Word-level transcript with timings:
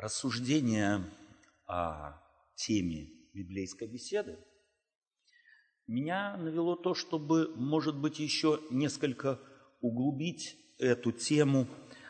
рассуждение 0.00 1.04
о 1.66 2.14
теме 2.54 3.08
библейской 3.34 3.88
беседы 3.88 4.38
меня 5.88 6.36
навело 6.36 6.76
то, 6.76 6.94
чтобы, 6.94 7.52
может 7.56 7.96
быть, 7.96 8.18
еще 8.18 8.60
несколько 8.70 9.40
углубить 9.80 10.56
эту 10.78 11.12
тему 11.12 11.66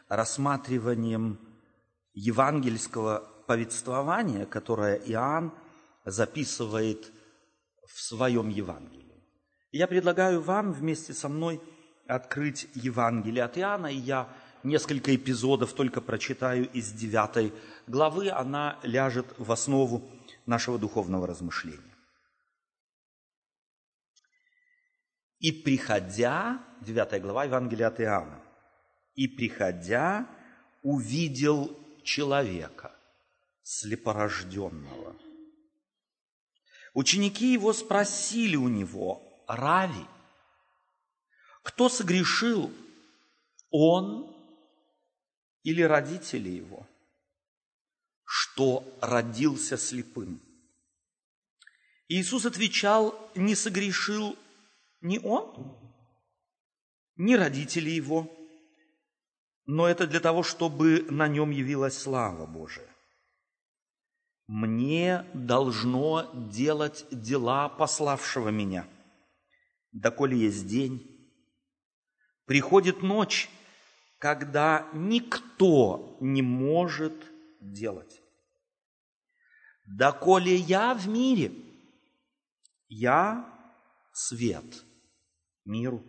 рассматриванием 0.08 1.38
евангельского 2.12 3.26
повествования, 3.46 4.46
которое 4.46 4.96
Иоанн 4.96 5.52
записывает 6.04 7.12
в 7.86 8.00
своем 8.00 8.48
Евангелии. 8.48 9.24
Я 9.70 9.86
предлагаю 9.86 10.40
вам 10.40 10.72
вместе 10.72 11.14
со 11.14 11.28
мной 11.28 11.60
открыть 12.08 12.68
Евангелие 12.74 13.44
от 13.44 13.58
Иоанна, 13.58 13.86
и 13.86 13.96
я 13.96 14.28
несколько 14.68 15.14
эпизодов 15.14 15.72
только 15.72 16.00
прочитаю 16.00 16.70
из 16.70 16.92
девятой 16.92 17.52
главы, 17.86 18.30
она 18.30 18.78
ляжет 18.82 19.26
в 19.38 19.50
основу 19.50 20.08
нашего 20.46 20.78
духовного 20.78 21.26
размышления. 21.26 21.82
«И 25.40 25.52
приходя», 25.52 26.64
девятая 26.80 27.20
глава 27.20 27.44
Евангелия 27.44 27.88
от 27.88 28.00
Иоанна, 28.00 28.42
«и 29.14 29.28
приходя, 29.28 30.26
увидел 30.82 31.76
человека, 32.02 32.94
слепорожденного». 33.62 35.16
Ученики 36.94 37.52
его 37.52 37.72
спросили 37.72 38.56
у 38.56 38.68
него, 38.68 39.44
«Рави, 39.46 40.06
кто 41.62 41.88
согрешил, 41.88 42.72
он 43.70 44.37
или 45.68 45.82
родители 45.82 46.48
его, 46.48 46.88
что 48.24 48.82
родился 49.02 49.76
слепым? 49.76 50.40
Иисус 52.08 52.46
отвечал, 52.46 53.30
не 53.34 53.54
согрешил 53.54 54.34
ни 55.02 55.18
он, 55.18 55.76
ни 57.16 57.34
родители 57.34 57.90
его, 57.90 58.34
но 59.66 59.86
это 59.86 60.06
для 60.06 60.20
того, 60.20 60.42
чтобы 60.42 61.02
на 61.10 61.28
нем 61.28 61.50
явилась 61.50 61.98
слава 61.98 62.46
Божия. 62.46 62.88
Мне 64.46 65.26
должно 65.34 66.32
делать 66.50 67.04
дела 67.10 67.68
пославшего 67.68 68.48
меня, 68.48 68.88
доколе 69.92 70.38
есть 70.38 70.66
день. 70.66 70.96
Приходит 72.46 73.02
ночь, 73.02 73.50
когда 74.18 74.88
никто 74.92 76.16
не 76.20 76.42
может 76.42 77.14
делать. 77.60 78.20
Доколе 79.86 80.56
я 80.56 80.94
в 80.94 81.08
мире, 81.08 81.52
я 82.88 83.48
свет 84.12 84.84
миру. 85.64 86.02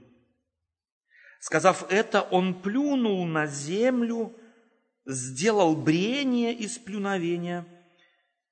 Сказав 1.39 1.89
это, 1.89 2.21
он 2.21 2.61
плюнул 2.61 3.25
на 3.25 3.45
землю, 3.45 4.35
сделал 5.05 5.75
брение 5.75 6.53
из 6.53 6.77
плюновения 6.77 7.65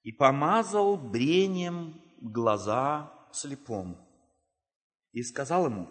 и 0.03 0.13
помазал 0.13 0.97
брением 0.97 2.01
глаза 2.21 3.11
слепому. 3.33 4.07
И 5.11 5.23
сказал 5.23 5.65
ему, 5.65 5.89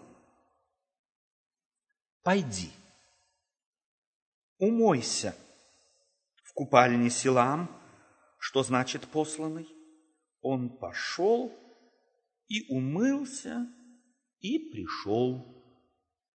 пойди– 2.23 2.71
умойся 4.59 5.35
в 6.43 6.53
купальне 6.53 7.09
Силам, 7.09 7.69
что 8.39 8.63
значит 8.63 9.07
посланный. 9.07 9.67
Он 10.41 10.69
пошел 10.69 11.53
и 12.47 12.65
умылся, 12.69 13.67
и 14.39 14.59
пришел 14.71 15.45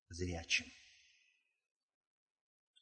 зрячим. 0.09 0.66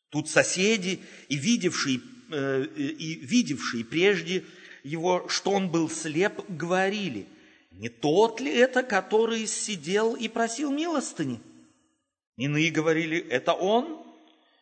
Тут 0.09 0.29
соседи 0.29 1.01
и 1.29 1.37
видевшие, 1.37 2.01
э, 2.33 2.65
и 2.65 3.15
видевшие 3.25 3.85
прежде 3.85 4.45
его, 4.83 5.29
что 5.29 5.53
он 5.53 5.71
был 5.71 5.89
слеп, 5.89 6.45
говорили, 6.49 7.29
не 7.71 7.89
тот 7.89 8.41
ли 8.41 8.51
это, 8.51 8.83
который 8.83 9.47
сидел 9.47 10.17
и 10.17 10.29
просил 10.29 10.73
милостыни? 10.73 11.41
Иные 12.37 12.71
говорили, 12.71 13.19
это 13.19 13.53
он, 13.53 14.10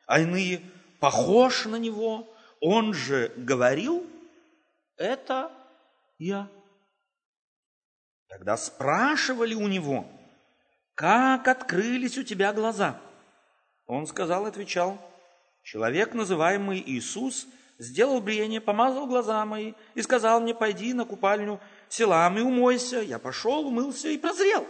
а 0.08 0.20
иные 0.20 0.62
похож 0.98 1.66
на 1.66 1.76
него. 1.76 2.26
Он 2.60 2.92
же 2.92 3.32
говорил, 3.36 4.04
это 4.96 5.52
я. 6.18 6.48
Тогда 8.28 8.56
спрашивали 8.56 9.54
у 9.54 9.68
него, 9.68 10.06
как 10.94 11.46
открылись 11.46 12.18
у 12.18 12.24
тебя 12.24 12.52
глаза? 12.52 13.00
Он 13.86 14.06
сказал, 14.06 14.46
отвечал, 14.46 14.98
человек, 15.62 16.14
называемый 16.14 16.82
Иисус, 16.84 17.46
сделал 17.78 18.20
бриение, 18.20 18.60
помазал 18.60 19.06
глаза 19.06 19.44
мои 19.44 19.74
и 19.94 20.02
сказал 20.02 20.40
мне, 20.40 20.54
пойди 20.54 20.94
на 20.94 21.04
купальню 21.04 21.60
селам 21.88 22.38
и 22.38 22.40
умойся. 22.40 23.00
Я 23.00 23.18
пошел, 23.18 23.66
умылся 23.66 24.08
и 24.08 24.18
прозрел. 24.18 24.66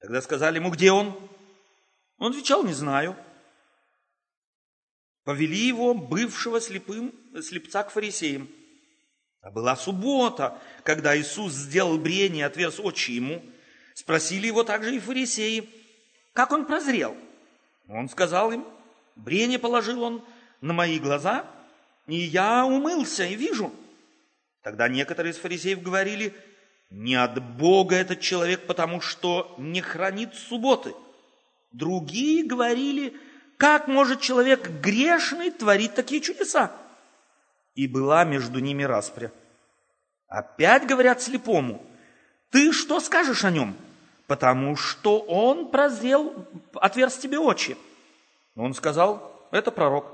Тогда 0.00 0.20
сказали 0.20 0.56
ему, 0.56 0.70
где 0.70 0.92
он? 0.92 1.16
Он 2.18 2.32
отвечал, 2.32 2.64
не 2.64 2.72
знаю 2.72 3.16
повели 5.28 5.58
его, 5.58 5.92
бывшего 5.92 6.58
слепым, 6.58 7.12
слепца, 7.42 7.82
к 7.82 7.90
фарисеям. 7.90 8.48
А 9.42 9.50
была 9.50 9.76
суббота, 9.76 10.58
когда 10.84 11.14
Иисус 11.20 11.52
сделал 11.52 11.98
брение, 11.98 12.46
отверз 12.46 12.80
очи 12.80 13.10
ему. 13.10 13.44
Спросили 13.92 14.46
его 14.46 14.64
также 14.64 14.96
и 14.96 14.98
фарисеи, 14.98 15.68
как 16.32 16.50
он 16.50 16.64
прозрел. 16.64 17.14
Он 17.88 18.08
сказал 18.08 18.52
им, 18.52 18.64
брение 19.16 19.58
положил 19.58 20.02
он 20.02 20.24
на 20.62 20.72
мои 20.72 20.98
глаза, 20.98 21.44
и 22.06 22.16
я 22.16 22.64
умылся 22.64 23.26
и 23.26 23.34
вижу. 23.34 23.70
Тогда 24.62 24.88
некоторые 24.88 25.32
из 25.32 25.36
фарисеев 25.36 25.82
говорили, 25.82 26.32
не 26.88 27.16
от 27.16 27.38
Бога 27.58 27.96
этот 27.96 28.20
человек, 28.20 28.66
потому 28.66 29.02
что 29.02 29.54
не 29.58 29.82
хранит 29.82 30.34
субботы. 30.34 30.94
Другие 31.70 32.46
говорили, 32.46 33.14
как 33.58 33.88
может 33.88 34.20
человек 34.20 34.68
грешный 34.80 35.50
творить 35.50 35.94
такие 35.94 36.20
чудеса? 36.20 36.72
И 37.74 37.86
была 37.86 38.24
между 38.24 38.60
ними 38.60 38.84
распря. 38.84 39.32
Опять 40.28 40.86
говорят 40.86 41.20
слепому, 41.20 41.84
ты 42.50 42.72
что 42.72 43.00
скажешь 43.00 43.44
о 43.44 43.50
нем? 43.50 43.76
Потому 44.26 44.76
что 44.76 45.18
он 45.20 45.70
прозрел, 45.70 46.46
отверз 46.74 47.16
тебе 47.16 47.38
очи. 47.38 47.76
Он 48.54 48.74
сказал, 48.74 49.48
это 49.50 49.70
пророк. 49.70 50.06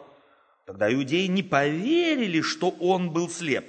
Тогда 0.66 0.92
иудеи 0.92 1.26
не 1.26 1.42
поверили, 1.42 2.40
что 2.40 2.70
он 2.80 3.10
был 3.10 3.28
слеп. 3.28 3.66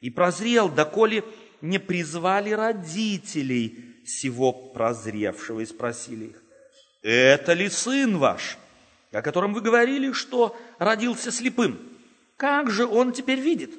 И 0.00 0.08
прозрел, 0.08 0.70
доколе 0.70 1.24
не 1.60 1.78
призвали 1.78 2.52
родителей 2.52 4.02
всего 4.06 4.52
прозревшего 4.52 5.60
и 5.60 5.66
спросили 5.66 6.26
их, 6.26 6.42
это 7.02 7.52
ли 7.52 7.68
сын 7.68 8.16
ваш? 8.16 8.56
О 9.12 9.22
котором 9.22 9.52
вы 9.52 9.60
говорили, 9.60 10.12
что 10.12 10.56
родился 10.78 11.32
слепым. 11.32 11.78
Как 12.36 12.70
же 12.70 12.86
он 12.86 13.12
теперь 13.12 13.40
видит? 13.40 13.72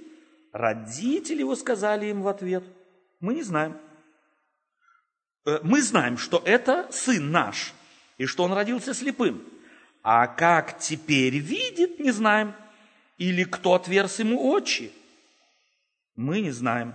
Родители 0.52 1.40
его 1.40 1.56
сказали 1.56 2.08
им 2.08 2.22
в 2.22 2.28
ответ, 2.28 2.64
мы 3.20 3.36
не 3.36 3.44
знаем. 3.44 3.78
Э, 5.46 5.60
мы 5.64 5.82
знаем, 5.82 6.18
что 6.18 6.42
это 6.46 6.88
сын 6.92 7.32
наш, 7.32 7.74
и 8.18 8.26
что 8.26 8.44
он 8.44 8.54
родился 8.54 8.94
слепым. 8.94 9.44
А 10.04 10.28
как 10.28 10.80
теперь 10.80 11.38
видит, 11.38 12.00
не 12.00 12.12
знаем. 12.12 12.54
Или 13.18 13.44
кто 13.44 13.76
отверз 13.76 14.20
ему 14.20 14.52
очи? 14.52 14.92
Мы 16.16 16.42
не 16.42 16.52
знаем. 16.52 16.94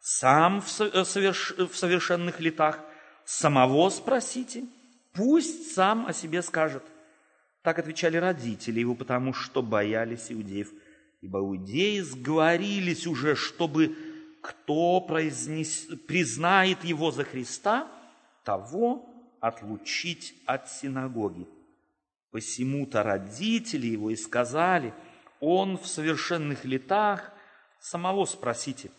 Сам 0.00 0.62
в 0.62 0.80
э, 0.80 1.04
совершенных 1.04 2.40
летах 2.40 2.80
самого 3.24 3.90
спросите. 3.90 4.64
Пусть 5.12 5.74
сам 5.74 6.06
о 6.06 6.12
себе 6.14 6.40
скажет– 6.42 6.82
так 7.62 7.78
отвечали 7.78 8.16
родители 8.16 8.80
его, 8.80 8.94
потому 8.94 9.32
что 9.32 9.62
боялись 9.62 10.30
иудеев. 10.30 10.70
Ибо 11.20 11.40
иудеи 11.40 12.00
сговорились 12.00 13.06
уже, 13.06 13.34
чтобы 13.34 13.96
кто 14.40 15.00
произнес, 15.00 15.86
признает 16.06 16.84
его 16.84 17.10
за 17.10 17.24
Христа, 17.24 17.88
того 18.44 19.04
отлучить 19.40 20.34
от 20.46 20.70
синагоги. 20.70 21.46
Посему-то 22.30 23.02
родители 23.02 23.86
его 23.86 24.10
и 24.10 24.16
сказали, 24.16 24.94
он 25.40 25.78
в 25.78 25.86
совершенных 25.86 26.64
летах, 26.64 27.32
самого 27.80 28.24
спросите. 28.26 28.90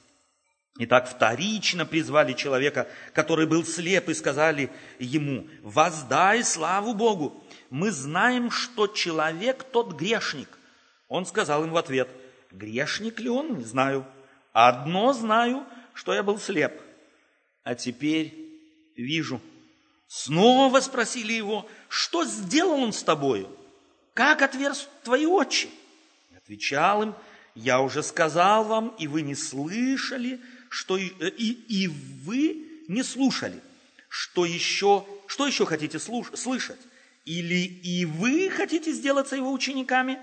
Итак, 0.78 1.10
вторично 1.10 1.86
призвали 1.86 2.34
человека, 2.34 2.88
который 3.14 3.46
был 3.46 3.66
слеп, 3.66 4.08
и 4.10 4.14
сказали 4.14 4.70
ему, 4.98 5.48
воздай 5.62 6.44
славу 6.44 6.94
Богу, 6.94 7.44
мы 7.70 7.92
знаем, 7.92 8.52
что 8.52 8.88
человек 8.88 9.64
тот 9.64 9.94
грешник. 9.94 10.50
Он 11.08 11.26
сказал 11.26 11.64
им 11.64 11.72
в 11.72 11.78
ответ, 11.78 12.10
Грешник 12.52 13.20
ли 13.20 13.30
он? 13.30 13.58
Не 13.58 13.64
знаю. 13.64 14.06
Одно 14.54 15.14
знаю, 15.14 15.66
что 15.94 16.14
я 16.14 16.24
был 16.24 16.40
слеп, 16.40 16.74
а 17.64 17.76
теперь 17.76 18.34
вижу. 18.96 19.40
Снова 20.08 20.80
спросили 20.80 21.34
его, 21.34 21.70
что 21.88 22.26
сделал 22.26 22.80
он 22.80 22.94
с 22.94 23.04
тобою? 23.04 23.48
Как 24.16 24.42
отверз 24.42 24.90
твои 25.04 25.28
очи? 25.28 25.70
Отвечал 26.36 27.04
им, 27.04 27.16
я 27.54 27.80
уже 27.80 28.02
сказал 28.02 28.64
вам, 28.64 28.96
и 28.98 29.08
вы 29.08 29.22
не 29.22 29.36
слышали, 29.36 30.42
что 30.70 30.98
и, 30.98 31.08
и, 31.08 31.84
и 31.84 31.88
вы 31.88 32.84
не 32.88 33.04
слушали. 33.04 33.62
Что 34.08 34.46
еще, 34.46 35.06
что 35.28 35.46
еще 35.46 35.68
хотите 35.68 36.00
слуш, 36.00 36.32
слышать? 36.34 36.80
Или 37.30 37.68
и 37.84 38.06
вы 38.06 38.50
хотите 38.50 38.92
сделаться 38.92 39.36
его 39.36 39.54
учениками? 39.54 40.18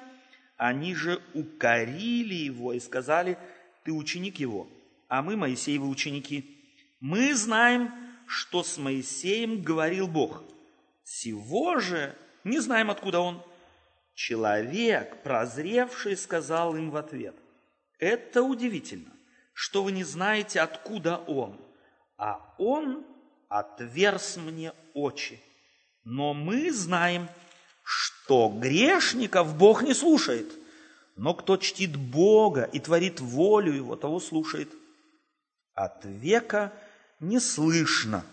Они 0.57 0.93
же 0.93 1.23
укорили 1.35 2.35
его 2.35 2.73
и 2.73 2.81
сказали, 2.81 3.39
ты 3.85 3.93
ученик 3.93 4.41
его, 4.41 4.69
а 5.07 5.23
мы 5.23 5.37
Моисеевы 5.37 5.89
ученики. 5.89 6.59
Мы 6.99 7.33
знаем, 7.37 7.93
что 8.27 8.65
с 8.65 8.77
Моисеем 8.77 9.63
говорил 9.63 10.09
Бог. 10.09 10.43
Сего 11.05 11.79
же 11.79 12.17
не 12.43 12.59
знаем, 12.59 12.91
откуда 12.91 13.21
он. 13.21 13.41
Человек, 14.17 15.23
прозревший, 15.23 16.17
сказал 16.17 16.75
им 16.75 16.91
в 16.91 16.97
ответ, 16.97 17.37
это 18.01 18.43
удивительно, 18.43 19.13
что 19.53 19.85
вы 19.85 19.93
не 19.93 20.03
знаете, 20.03 20.59
откуда 20.59 21.19
он, 21.19 21.61
а 22.17 22.53
он 22.59 23.07
отверз 23.49 24.39
мне 24.39 24.73
очи. 24.93 25.41
Но 26.07 26.35
мы 26.35 26.73
знаем, 26.73 27.29
что 27.83 28.49
грешников 28.49 29.57
Бог 29.57 29.83
не 29.83 29.93
слушает, 29.93 30.47
но 31.17 31.35
кто 31.35 31.57
чтит 31.57 31.97
Бога 31.97 32.63
и 32.63 32.79
творит 32.79 33.19
волю 33.19 33.73
Его, 33.73 33.97
того 33.97 34.21
слушает. 34.21 34.73
От 35.75 36.05
века 36.05 36.73
не 37.19 37.41
слышно, 37.41 38.25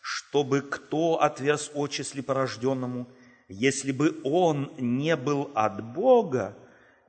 чтобы 0.00 0.62
кто 0.62 1.20
отверз 1.20 1.70
очи 1.74 2.00
слепорожденному, 2.00 3.06
если 3.48 3.92
бы 3.92 4.18
он 4.24 4.72
не 4.78 5.14
был 5.14 5.50
от 5.54 5.84
Бога, 5.84 6.56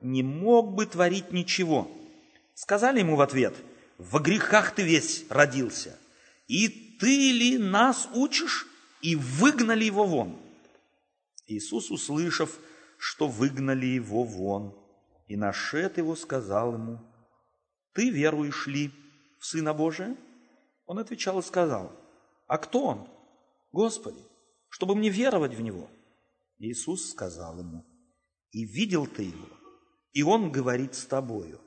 не 0.02 0.22
мог 0.22 0.74
бы 0.74 0.84
творить 0.84 1.32
ничего. 1.32 1.90
Сказали 2.52 2.98
ему 2.98 3.16
в 3.16 3.22
ответ, 3.22 3.54
во 3.96 4.20
грехах 4.20 4.74
ты 4.74 4.82
весь 4.82 5.24
родился, 5.30 5.98
и 6.46 6.68
ты 6.68 7.32
ли 7.32 7.56
нас 7.56 8.06
учишь? 8.12 8.66
И 9.02 9.16
выгнали 9.16 9.84
его 9.84 10.04
вон. 10.04 10.38
Иисус, 11.46 11.90
услышав, 11.90 12.58
что 12.98 13.28
выгнали 13.28 13.86
его 13.86 14.24
вон, 14.24 14.74
и 15.26 15.36
нашед 15.36 15.98
его 15.98 16.16
сказал 16.16 16.74
ему, 16.74 17.00
«Ты 17.92 18.10
веруешь 18.10 18.66
ли 18.66 18.90
в 19.38 19.46
Сына 19.46 19.74
Божия?» 19.74 20.16
Он 20.86 20.98
отвечал 20.98 21.38
и 21.38 21.42
сказал, 21.42 21.92
«А 22.46 22.58
кто 22.58 22.84
он? 22.84 23.08
Господи, 23.72 24.22
чтобы 24.68 24.94
мне 24.94 25.08
веровать 25.08 25.54
в 25.54 25.60
Него?» 25.60 25.88
Иисус 26.58 27.10
сказал 27.10 27.58
ему, 27.58 27.84
«И 28.50 28.64
видел 28.64 29.06
ты 29.06 29.22
его, 29.22 29.48
и 30.12 30.22
он 30.22 30.52
говорит 30.52 30.94
с 30.94 31.04
тобою». 31.04 31.60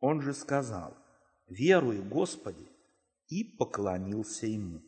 Он 0.00 0.22
же 0.22 0.34
сказал, 0.34 0.96
«Верую, 1.48 2.02
Господи», 2.04 2.68
и 3.28 3.44
поклонился 3.44 4.46
ему. 4.46 4.82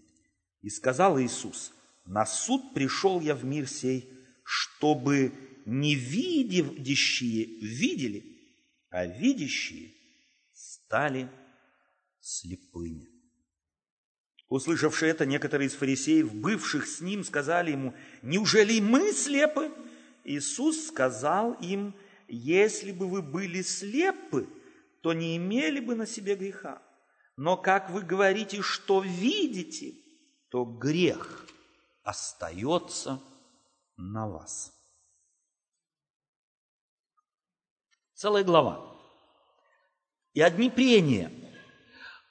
И 0.63 0.71
сказал 0.71 1.21
Иисус, 1.21 1.73
на 2.05 2.27
суд 2.27 2.75
пришел 2.75 3.21
я 3.21 3.35
в 3.35 3.45
мир 3.45 3.69
сей, 3.69 4.13
чтобы 4.45 5.33
невидящие 5.67 7.45
видели, 7.61 8.25
а 8.91 9.07
видящие 9.07 9.93
стали 10.53 11.29
слепыми. 12.21 13.09
Услышавши 14.49 15.07
это, 15.07 15.27
некоторые 15.27 15.69
из 15.69 15.75
фарисеев, 15.75 16.35
бывших 16.35 16.87
с 16.87 17.03
ним, 17.03 17.23
сказали 17.23 17.73
ему, 17.73 17.95
«Неужели 18.23 18.81
мы 18.81 19.13
слепы?» 19.13 19.71
Иисус 20.25 20.87
сказал 20.87 21.53
им, 21.61 21.95
«Если 22.29 22.93
бы 22.93 23.07
вы 23.07 23.21
были 23.21 23.61
слепы, 23.61 24.49
то 25.03 25.13
не 25.13 25.37
имели 25.37 25.81
бы 25.81 25.95
на 25.95 26.07
себе 26.07 26.35
греха. 26.35 26.83
Но 27.37 27.59
как 27.59 27.91
вы 27.91 28.01
говорите, 28.01 28.63
что 28.63 29.03
видите, 29.03 29.95
то 30.50 30.65
грех 30.65 31.47
остается 32.03 33.21
на 33.97 34.29
вас. 34.29 34.73
Целая 38.15 38.45
глава. 38.45 38.97
И 40.33 40.41
одни 40.41 40.71
прения, 40.71 41.31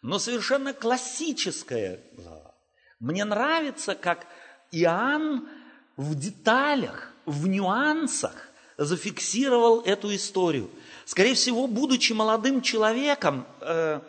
но 0.01 0.19
совершенно 0.19 0.73
классическая 0.73 2.03
глава. 2.13 2.55
Мне 2.99 3.25
нравится, 3.25 3.95
как 3.95 4.25
Иоанн 4.71 5.47
в 5.95 6.15
деталях, 6.15 7.13
в 7.25 7.47
нюансах 7.47 8.49
зафиксировал 8.77 9.81
эту 9.81 10.13
историю. 10.15 10.69
Скорее 11.05 11.35
всего, 11.35 11.67
будучи 11.67 12.13
молодым 12.13 12.61
человеком, 12.61 13.45
э, 13.61 13.99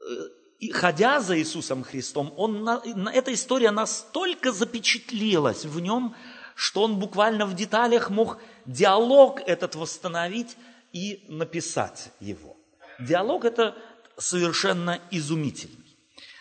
э, 0.00 0.37
и 0.58 0.72
ходя 0.72 1.20
за 1.20 1.38
Иисусом 1.38 1.84
Христом, 1.84 2.34
он, 2.36 2.64
на, 2.64 2.82
эта 3.14 3.32
история 3.32 3.70
настолько 3.70 4.50
запечатлелась 4.52 5.64
в 5.64 5.78
нем, 5.78 6.16
что 6.56 6.82
он 6.82 6.98
буквально 6.98 7.46
в 7.46 7.54
деталях 7.54 8.10
мог 8.10 8.38
диалог 8.66 9.40
этот 9.46 9.76
восстановить 9.76 10.56
и 10.92 11.24
написать 11.28 12.10
его. 12.18 12.56
Диалог 12.98 13.44
это 13.44 13.76
совершенно 14.16 15.00
изумительный. 15.12 15.96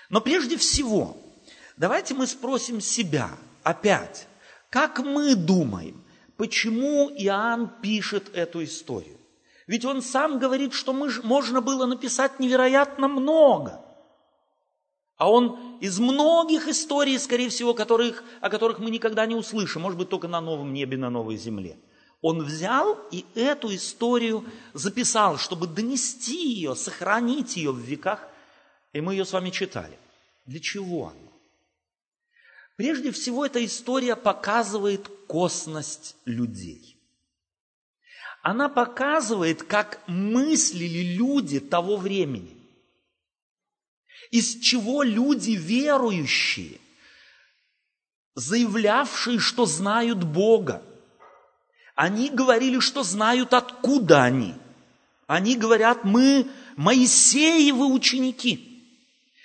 Но 0.10 0.20
прежде 0.20 0.58
всего, 0.58 1.16
давайте 1.76 2.16
мы 2.16 2.26
спросим 2.26 2.82
себя 2.82 3.30
опять, 3.62 4.28
как 4.72 4.98
мы 4.98 5.36
думаем, 5.36 6.04
почему 6.38 7.12
Иоанн 7.12 7.72
пишет 7.84 8.36
эту 8.36 8.64
историю? 8.64 9.18
Ведь 9.68 9.86
он 9.86 10.02
сам 10.02 10.40
говорит, 10.40 10.74
что 10.74 10.92
мы, 10.92 11.12
можно 11.22 11.62
было 11.62 11.86
написать 11.86 12.40
невероятно 12.40 13.08
много– 13.08 13.84
а 15.18 15.32
он 15.32 15.78
из 15.82 16.00
многих 16.00 16.68
историй, 16.68 17.18
скорее 17.20 17.50
всего, 17.50 17.74
которых, 17.74 18.24
о 18.40 18.50
которых 18.50 18.80
мы 18.80 18.92
никогда 18.92 19.26
не 19.26 19.36
услышим, 19.36 19.82
может 19.82 19.98
быть, 19.98 20.10
только 20.10 20.28
на 20.28 20.42
новом 20.42 20.74
небе, 20.74 20.96
на 20.96 21.10
новой 21.10 21.38
земле. 21.38 21.78
Он 22.22 22.44
взял 22.44 23.00
и 23.12 23.26
эту 23.36 23.74
историю 23.76 24.46
записал, 24.74 25.38
чтобы 25.38 25.68
донести 25.68 26.54
ее, 26.54 26.76
сохранить 26.76 27.58
ее 27.58 27.72
в 27.72 27.80
веках, 27.80 28.28
и 28.94 29.02
мы 29.02 29.14
ее 29.14 29.26
с 29.26 29.34
вами 29.34 29.50
читали. 29.50 29.98
Для 30.46 30.60
чего 30.60 31.08
она? 31.08 31.32
Прежде 32.76 33.12
всего, 33.12 33.46
эта 33.46 33.64
история 33.66 34.16
показывает 34.16 35.08
косность 35.28 36.16
людей. 36.26 36.98
Она 38.44 38.70
показывает, 38.70 39.64
как 39.64 40.00
мыслили 40.08 41.16
люди 41.16 41.60
того 41.60 41.98
времени 41.98 42.57
из 44.32 44.60
чего 44.60 45.04
люди 45.04 45.52
верующие, 45.52 46.80
заявлявшие, 48.36 49.40
что 49.40 49.66
знают 49.66 50.24
Бога, 50.24 50.84
они 51.96 52.30
говорили, 52.30 52.80
что 52.80 53.04
знают, 53.04 53.54
откуда 53.54 54.24
они. 54.24 54.54
Они 55.26 55.56
говорят, 55.56 56.04
мы 56.04 56.48
Моисеевы 56.76 57.92
ученики. 57.92 58.84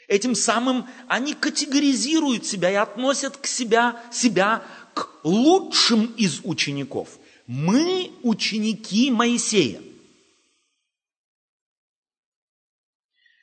Этим 0.06 0.34
самым 0.34 0.86
они 1.08 1.32
категоризируют 1.32 2.44
себя 2.44 2.70
и 2.70 2.74
относят 2.74 3.38
к 3.38 3.46
себя, 3.46 3.98
себя 4.12 4.62
к 4.92 5.08
лучшим 5.24 6.04
из 6.18 6.40
учеников. 6.44 7.08
Мы 7.46 8.12
ученики 8.22 9.10
Моисея. 9.10 9.80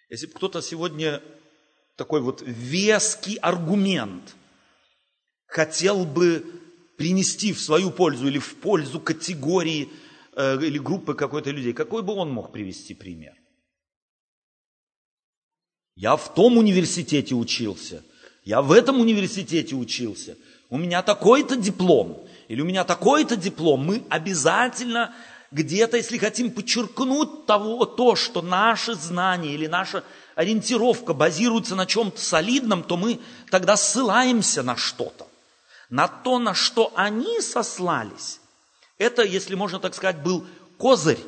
Если 0.09 0.25
бы 0.25 0.33
кто-то 0.33 0.61
сегодня 0.61 1.21
такой 1.95 2.21
вот 2.21 2.41
веский 2.45 3.37
аргумент 3.37 4.35
хотел 5.45 6.05
бы 6.05 6.43
принести 6.97 7.53
в 7.53 7.61
свою 7.61 7.91
пользу 7.91 8.27
или 8.27 8.39
в 8.39 8.55
пользу 8.55 8.99
категории 8.99 9.89
э, 10.35 10.55
или 10.61 10.79
группы 10.79 11.13
какой-то 11.13 11.51
людей, 11.51 11.73
какой 11.73 12.01
бы 12.01 12.13
он 12.13 12.31
мог 12.31 12.51
привести 12.51 12.93
пример? 12.93 13.35
Я 15.95 16.15
в 16.15 16.33
том 16.33 16.57
университете 16.57 17.35
учился, 17.35 18.03
я 18.43 18.61
в 18.61 18.71
этом 18.71 18.99
университете 18.99 19.75
учился, 19.75 20.37
у 20.69 20.77
меня 20.77 21.03
такой-то 21.03 21.55
диплом, 21.55 22.25
или 22.47 22.61
у 22.61 22.65
меня 22.65 22.83
такой-то 22.83 23.35
диплом, 23.35 23.85
мы 23.85 24.03
обязательно 24.09 25.13
где-то, 25.51 25.98
если 25.98 26.18
хотим 26.18 26.51
подчеркнуть 26.51 27.46
того, 27.46 27.86
то, 27.86 28.15
что 28.15 28.41
наши 28.41 28.94
знания 28.94 29.53
или 29.53 29.68
наша 29.68 30.03
ориентировка 30.36 31.13
базируется 31.13 31.75
на 31.75 31.86
чем-то 31.86 32.22
солидном, 32.22 32.84
то 32.84 32.98
мы 32.98 33.20
тогда 33.50 33.75
ссылаемся 33.75 34.63
на 34.63 34.75
что-то. 34.75 35.27
На 35.89 36.08
то, 36.08 36.38
на 36.38 36.53
что 36.53 36.94
они 36.96 37.41
сослались. 37.41 38.39
Это, 38.98 39.24
если 39.24 39.56
можно 39.56 39.79
так 39.79 39.96
сказать, 39.96 40.22
был 40.22 40.46
козырь 40.77 41.20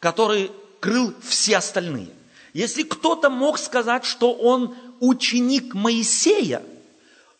который 0.00 0.50
крыл 0.80 1.14
все 1.22 1.56
остальные. 1.58 2.10
Если 2.52 2.82
кто-то 2.82 3.30
мог 3.30 3.58
сказать, 3.58 4.04
что 4.04 4.32
он 4.32 4.74
ученик 5.00 5.74
Моисея, 5.74 6.62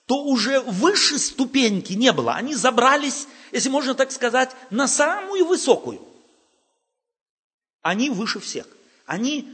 то 0.07 0.25
уже 0.25 0.61
выше 0.61 1.19
ступеньки 1.19 1.93
не 1.93 2.13
было. 2.13 2.35
Они 2.35 2.55
забрались, 2.55 3.27
если 3.53 3.69
можно 3.69 3.95
так 3.95 4.11
сказать, 4.11 4.51
на 4.71 4.89
самую 4.89 5.47
высокую. 5.47 6.01
Они 7.83 8.11
выше 8.11 8.41
всех. 8.41 8.67
Они 9.07 9.49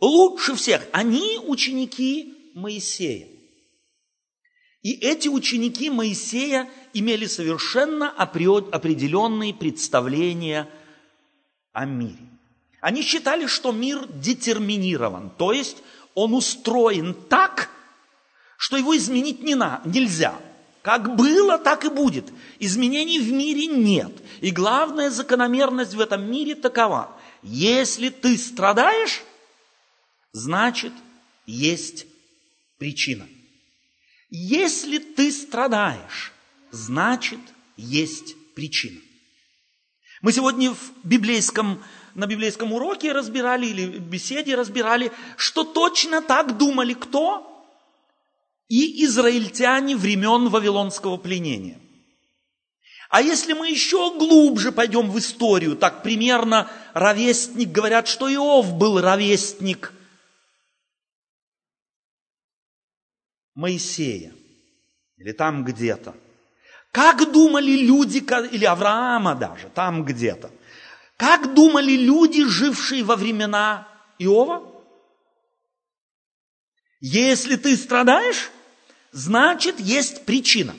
лучше 0.00 0.54
всех. 0.54 0.86
Они 0.92 1.38
ученики 1.42 2.52
Моисея. 2.54 3.28
И 4.82 4.92
эти 4.92 5.28
ученики 5.28 5.88
Моисея 5.88 6.70
имели 6.92 7.26
совершенно 7.26 8.10
определенные 8.10 9.54
представления 9.54 10.68
о 11.72 11.86
мире. 11.86 12.18
Они 12.82 13.00
считали, 13.00 13.46
что 13.46 13.72
мир 13.72 14.06
детерминирован, 14.08 15.30
то 15.38 15.52
есть 15.52 15.78
он 16.14 16.34
устроен 16.34 17.14
так, 17.14 17.70
что 18.58 18.76
его 18.76 18.94
изменить 18.94 19.42
не 19.42 19.54
на, 19.54 19.80
нельзя. 19.86 20.38
Как 20.82 21.16
было, 21.16 21.56
так 21.56 21.86
и 21.86 21.88
будет. 21.88 22.26
Изменений 22.58 23.18
в 23.18 23.32
мире 23.32 23.66
нет. 23.68 24.12
И 24.42 24.50
главная 24.50 25.08
закономерность 25.08 25.94
в 25.94 26.00
этом 26.00 26.30
мире 26.30 26.54
такова. 26.54 27.10
Если 27.44 28.08
ты 28.08 28.38
страдаешь, 28.38 29.22
значит, 30.32 30.94
есть 31.44 32.06
причина. 32.78 33.28
Если 34.30 34.98
ты 34.98 35.30
страдаешь, 35.30 36.32
значит, 36.70 37.38
есть 37.76 38.34
причина. 38.54 38.98
Мы 40.22 40.32
сегодня 40.32 40.70
в 40.72 40.92
библейском, 41.04 41.84
на 42.14 42.26
библейском 42.26 42.72
уроке 42.72 43.12
разбирали 43.12 43.66
или 43.66 43.98
беседе 43.98 44.54
разбирали, 44.54 45.12
что 45.36 45.64
точно 45.64 46.22
так 46.22 46.56
думали 46.56 46.94
кто? 46.94 47.50
И 48.70 49.04
израильтяне 49.04 49.96
времен 49.96 50.48
Вавилонского 50.48 51.18
пленения. 51.18 51.78
А 53.14 53.22
если 53.22 53.52
мы 53.52 53.70
еще 53.70 54.18
глубже 54.18 54.72
пойдем 54.72 55.08
в 55.08 55.16
историю, 55.20 55.76
так 55.76 56.02
примерно 56.02 56.68
ровесник, 56.94 57.70
говорят, 57.70 58.08
что 58.08 58.28
Иов 58.28 58.74
был 58.74 59.00
ровесник 59.00 59.92
Моисея, 63.54 64.34
или 65.16 65.30
там 65.30 65.64
где-то. 65.64 66.16
Как 66.90 67.30
думали 67.30 67.86
люди, 67.86 68.18
или 68.50 68.64
Авраама 68.64 69.36
даже, 69.36 69.68
там 69.68 70.04
где-то. 70.04 70.50
Как 71.16 71.54
думали 71.54 71.92
люди, 71.92 72.44
жившие 72.44 73.04
во 73.04 73.14
времена 73.14 73.86
Иова? 74.18 74.68
Если 76.98 77.54
ты 77.54 77.76
страдаешь, 77.76 78.50
значит, 79.12 79.78
есть 79.78 80.24
причина. 80.24 80.74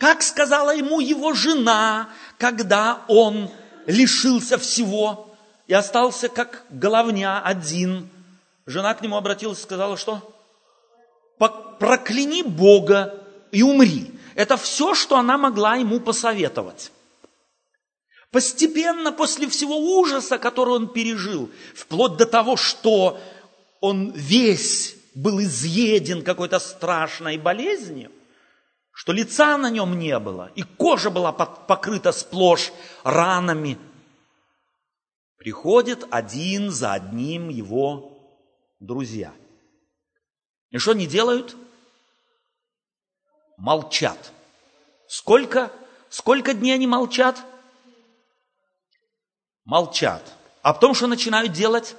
Как 0.00 0.22
сказала 0.22 0.74
ему 0.74 0.98
его 0.98 1.34
жена, 1.34 2.08
когда 2.38 3.04
он 3.06 3.50
лишился 3.84 4.56
всего 4.56 5.36
и 5.66 5.74
остался 5.74 6.30
как 6.30 6.64
головня 6.70 7.42
один. 7.42 8.08
Жена 8.64 8.94
к 8.94 9.02
нему 9.02 9.16
обратилась 9.18 9.58
и 9.58 9.62
сказала, 9.62 9.98
что 9.98 10.34
прокляни 11.78 12.42
Бога 12.42 13.22
и 13.52 13.62
умри. 13.62 14.10
Это 14.36 14.56
все, 14.56 14.94
что 14.94 15.16
она 15.16 15.36
могла 15.36 15.76
ему 15.76 16.00
посоветовать. 16.00 16.92
Постепенно, 18.30 19.12
после 19.12 19.48
всего 19.48 19.76
ужаса, 19.76 20.38
который 20.38 20.76
он 20.76 20.88
пережил, 20.88 21.50
вплоть 21.74 22.16
до 22.16 22.24
того, 22.24 22.56
что 22.56 23.20
он 23.80 24.12
весь 24.12 24.96
был 25.14 25.42
изъеден 25.42 26.22
какой-то 26.22 26.58
страшной 26.58 27.36
болезнью, 27.36 28.10
что 28.92 29.12
лица 29.12 29.56
на 29.56 29.70
нем 29.70 29.98
не 29.98 30.18
было, 30.18 30.50
и 30.54 30.62
кожа 30.62 31.10
была 31.10 31.32
покрыта 31.32 32.12
сплошь 32.12 32.72
ранами, 33.02 33.78
приходят 35.36 36.06
один 36.10 36.70
за 36.70 36.92
одним 36.92 37.48
его 37.48 38.18
друзья. 38.78 39.32
И 40.70 40.78
что 40.78 40.92
они 40.92 41.06
делают? 41.06 41.56
Молчат. 43.56 44.32
Сколько? 45.08 45.72
Сколько 46.08 46.54
дней 46.54 46.74
они 46.74 46.86
молчат? 46.86 47.42
Молчат. 49.64 50.22
А 50.62 50.72
потом 50.74 50.94
что 50.94 51.06
начинают 51.06 51.52
делать? 51.52 51.96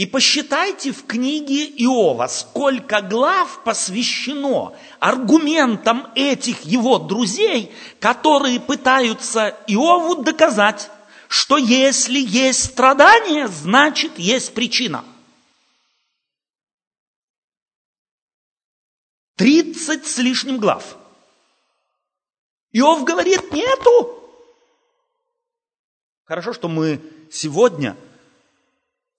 И 0.00 0.06
посчитайте 0.06 0.92
в 0.92 1.04
книге 1.04 1.66
Иова, 1.84 2.26
сколько 2.26 3.02
глав 3.02 3.62
посвящено 3.64 4.74
аргументам 4.98 6.10
этих 6.14 6.62
его 6.62 6.98
друзей, 6.98 7.70
которые 7.98 8.60
пытаются 8.60 9.48
Иову 9.66 10.22
доказать, 10.22 10.90
что 11.28 11.58
если 11.58 12.18
есть 12.18 12.64
страдание, 12.64 13.46
значит 13.46 14.18
есть 14.18 14.54
причина. 14.54 15.04
Тридцать 19.36 20.06
с 20.06 20.16
лишним 20.16 20.56
глав. 20.56 20.96
Иов 22.72 23.04
говорит, 23.04 23.52
нету. 23.52 24.18
Хорошо, 26.24 26.54
что 26.54 26.68
мы 26.68 27.02
сегодня 27.30 27.98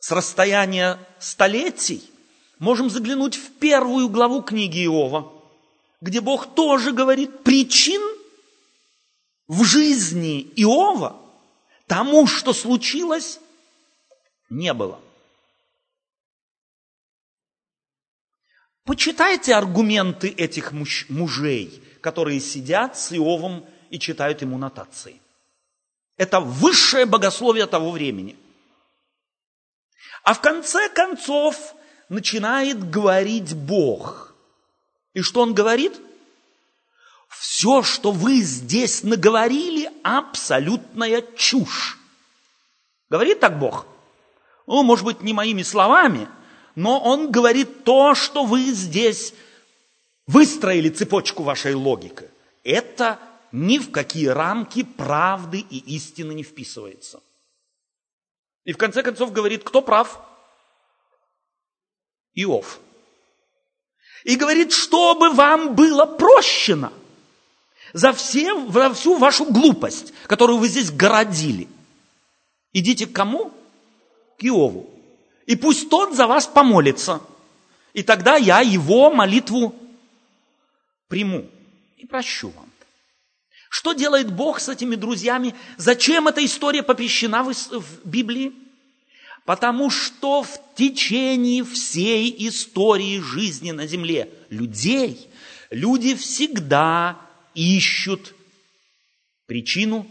с 0.02 0.12
расстояния 0.12 1.00
столетий 1.20 2.12
можем 2.58 2.90
заглянуть 2.90 3.36
в 3.36 3.52
первую 3.60 4.10
главу 4.10 4.42
книги 4.42 4.84
Иова, 4.84 5.32
где 6.02 6.22
Бог 6.22 6.56
тоже 6.56 6.92
говорит 6.92 7.44
причин 7.44 8.02
в 9.48 9.64
жизни 9.64 10.42
Иова 10.56 11.22
тому, 11.86 12.26
что 12.26 12.52
случилось, 12.52 13.40
не 14.50 14.74
было. 14.74 15.00
Почитайте 18.84 19.54
аргументы 19.54 20.30
этих 20.30 20.72
муж, 20.72 21.06
мужей, 21.10 21.84
которые 22.02 22.40
сидят 22.40 22.98
с 22.98 23.12
Иовом 23.12 23.66
и 23.92 24.00
читают 24.00 24.42
ему 24.42 24.58
нотации. 24.58 25.22
Это 26.18 26.40
высшее 26.40 27.06
богословие 27.06 27.68
того 27.68 27.92
времени. 27.92 28.36
А 30.24 30.34
в 30.34 30.42
конце 30.42 30.90
концов 30.90 31.76
начинает 32.10 32.90
говорить 32.90 33.54
Бог. 33.56 34.34
И 35.14 35.22
что 35.22 35.42
он 35.42 35.54
говорит? 35.54 36.00
Все, 37.30 37.82
что 37.84 38.12
вы 38.12 38.42
здесь 38.42 39.04
наговорили, 39.04 39.90
абсолютная 40.04 41.24
чушь. 41.36 41.98
Говорит 43.10 43.40
так 43.40 43.58
Бог? 43.60 43.88
Ну, 44.68 44.84
может 44.84 45.06
быть, 45.06 45.22
не 45.22 45.34
моими 45.34 45.64
словами– 45.64 46.28
но 46.76 47.00
он 47.00 47.32
говорит 47.32 47.84
то, 47.84 48.16
что 48.16 48.46
вы 48.46 48.72
здесь 48.72 49.34
выстроили 50.28 50.90
цепочку 50.90 51.44
вашей 51.44 51.74
логики. 51.74 52.30
Это 52.64 53.20
ни 53.52 53.78
в 53.78 53.92
какие 53.92 54.28
рамки 54.28 54.84
правды 54.84 55.60
и 55.60 55.78
истины 55.96 56.34
не 56.34 56.44
вписывается. 56.44 57.22
И 58.64 58.74
в 58.74 58.78
конце 58.78 59.04
концов 59.04 59.32
говорит, 59.32 59.64
кто 59.64 59.82
прав? 59.82 60.20
Иов. 62.34 62.80
И 64.24 64.36
говорит, 64.36 64.72
чтобы 64.72 65.32
вам 65.32 65.76
было 65.76 66.06
прощено 66.06 66.94
за, 67.94 68.14
все, 68.14 68.70
за 68.70 68.94
всю 68.94 69.18
вашу 69.18 69.46
глупость, 69.46 70.14
которую 70.28 70.60
вы 70.60 70.68
здесь 70.68 70.92
городили. 70.92 71.68
Идите 72.72 73.08
к 73.08 73.14
кому? 73.14 73.52
К 74.38 74.44
Иову 74.44 74.92
и 75.52 75.56
пусть 75.58 75.90
тот 75.90 76.16
за 76.16 76.28
вас 76.28 76.48
помолится. 76.48 77.22
И 77.92 78.04
тогда 78.04 78.38
я 78.38 78.62
его 78.62 79.12
молитву 79.12 79.76
приму 81.10 81.46
и 81.98 82.06
прощу 82.06 82.50
вам. 82.52 82.71
Что 83.74 83.94
делает 83.94 84.34
Бог 84.34 84.60
с 84.60 84.68
этими 84.68 84.96
друзьями? 84.96 85.56
Зачем 85.78 86.28
эта 86.28 86.44
история 86.44 86.84
попещена 86.84 87.42
в 87.42 88.06
Библии? 88.06 88.52
Потому 89.46 89.90
что 89.90 90.44
в 90.44 90.76
течение 90.76 91.64
всей 91.64 92.36
истории 92.50 93.22
жизни 93.22 93.72
на 93.72 93.88
земле 93.88 94.30
людей 94.50 95.30
люди 95.70 96.16
всегда 96.16 97.18
ищут 97.56 98.36
причину 99.46 100.06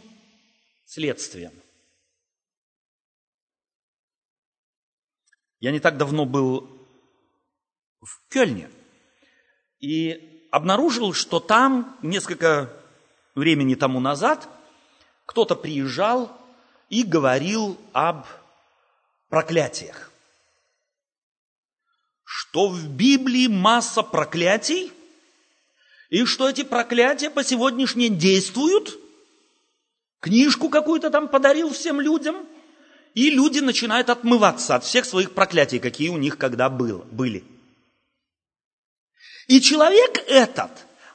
следствия. 0.86 1.52
Я 5.58 5.70
не 5.70 5.80
так 5.80 5.98
давно 5.98 6.24
был 6.24 6.66
в 8.00 8.26
Кёльне 8.30 8.70
и 9.80 10.48
обнаружил, 10.50 11.12
что 11.12 11.40
там 11.40 11.98
несколько 12.00 12.79
времени 13.34 13.74
тому 13.74 14.00
назад 14.00 14.48
кто-то 15.26 15.54
приезжал 15.54 16.36
и 16.88 17.02
говорил 17.02 17.78
об 17.92 18.26
проклятиях. 19.28 20.10
Что 22.24 22.68
в 22.68 22.88
Библии 22.88 23.46
масса 23.46 24.02
проклятий, 24.02 24.92
и 26.10 26.24
что 26.24 26.48
эти 26.48 26.64
проклятия 26.64 27.30
по 27.30 27.44
сегодняшний 27.44 28.08
день 28.08 28.18
действуют. 28.18 28.98
Книжку 30.20 30.68
какую-то 30.68 31.10
там 31.10 31.28
подарил 31.28 31.70
всем 31.72 32.00
людям, 32.00 32.44
и 33.14 33.30
люди 33.30 33.60
начинают 33.60 34.10
отмываться 34.10 34.74
от 34.74 34.84
всех 34.84 35.04
своих 35.04 35.32
проклятий, 35.32 35.78
какие 35.78 36.08
у 36.08 36.18
них 36.18 36.36
когда 36.36 36.68
было, 36.68 37.04
были. 37.10 37.44
И 39.46 39.60
человек 39.60 40.18
этот 40.26 40.70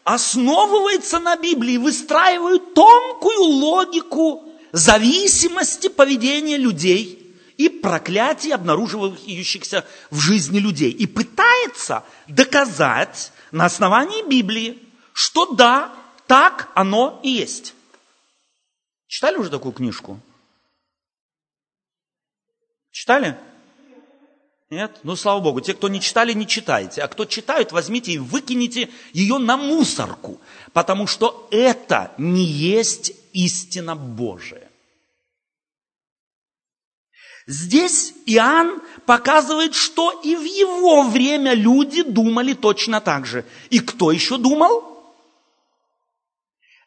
основывается 0.05 1.19
на 1.19 1.35
Библии, 1.35 1.77
выстраивает 1.77 2.74
тонкую 2.75 3.39
логику 3.41 4.47
зависимости 4.71 5.89
поведения 5.89 6.57
людей 6.57 7.35
и 7.57 7.69
проклятий, 7.69 8.53
обнаруживающихся 8.53 9.83
в 10.12 10.19
жизни 10.19 10.59
людей. 10.59 10.91
И 10.91 11.07
пытается 11.07 12.05
доказать 12.27 13.33
на 13.51 13.65
основании 13.65 14.27
Библии, 14.29 14.79
что 15.12 15.47
да, 15.53 15.91
так 16.27 16.69
оно 16.75 17.19
и 17.24 17.29
есть. 17.29 17.74
Читали 19.07 19.38
уже 19.38 19.50
такую 19.50 19.74
книжку? 19.74 20.19
Читали? 22.91 23.39
Нет? 24.75 25.00
Ну, 25.03 25.15
слава 25.15 25.39
Богу, 25.39 25.62
те, 25.62 25.74
кто 25.74 25.88
не 25.88 26.01
читали, 26.01 26.34
не 26.34 26.46
читайте. 26.46 27.01
А 27.01 27.08
кто 27.08 27.24
читают, 27.24 27.72
возьмите 27.72 28.12
и 28.12 28.17
выкинете 28.17 28.89
ее 29.13 29.38
на 29.38 29.55
мусорку, 29.55 30.41
потому 30.74 31.08
что 31.08 31.48
это 31.50 32.12
не 32.17 32.44
есть 32.44 33.13
истина 33.32 33.96
Божия. 33.96 34.70
Здесь 37.48 38.13
Иоанн 38.25 38.82
показывает, 39.05 39.75
что 39.75 40.12
и 40.12 40.36
в 40.36 40.44
его 40.44 41.03
время 41.03 41.53
люди 41.53 42.03
думали 42.03 42.53
точно 42.53 43.00
так 43.00 43.25
же. 43.25 43.46
И 43.70 43.79
кто 43.79 44.12
еще 44.12 44.38
думал? 44.38 44.84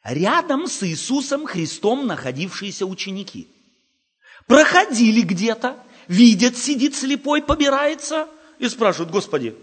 Рядом 0.04 0.66
с 0.66 0.82
Иисусом 0.82 1.46
Христом 1.46 2.06
находившиеся 2.06 2.84
ученики. 2.84 3.48
Проходили 4.46 5.22
где-то, 5.22 5.82
видят, 6.08 6.56
сидит 6.56 6.96
слепой, 6.96 7.42
побирается 7.42 8.28
и 8.58 8.68
спрашивают, 8.68 9.10
Господи, 9.10 9.54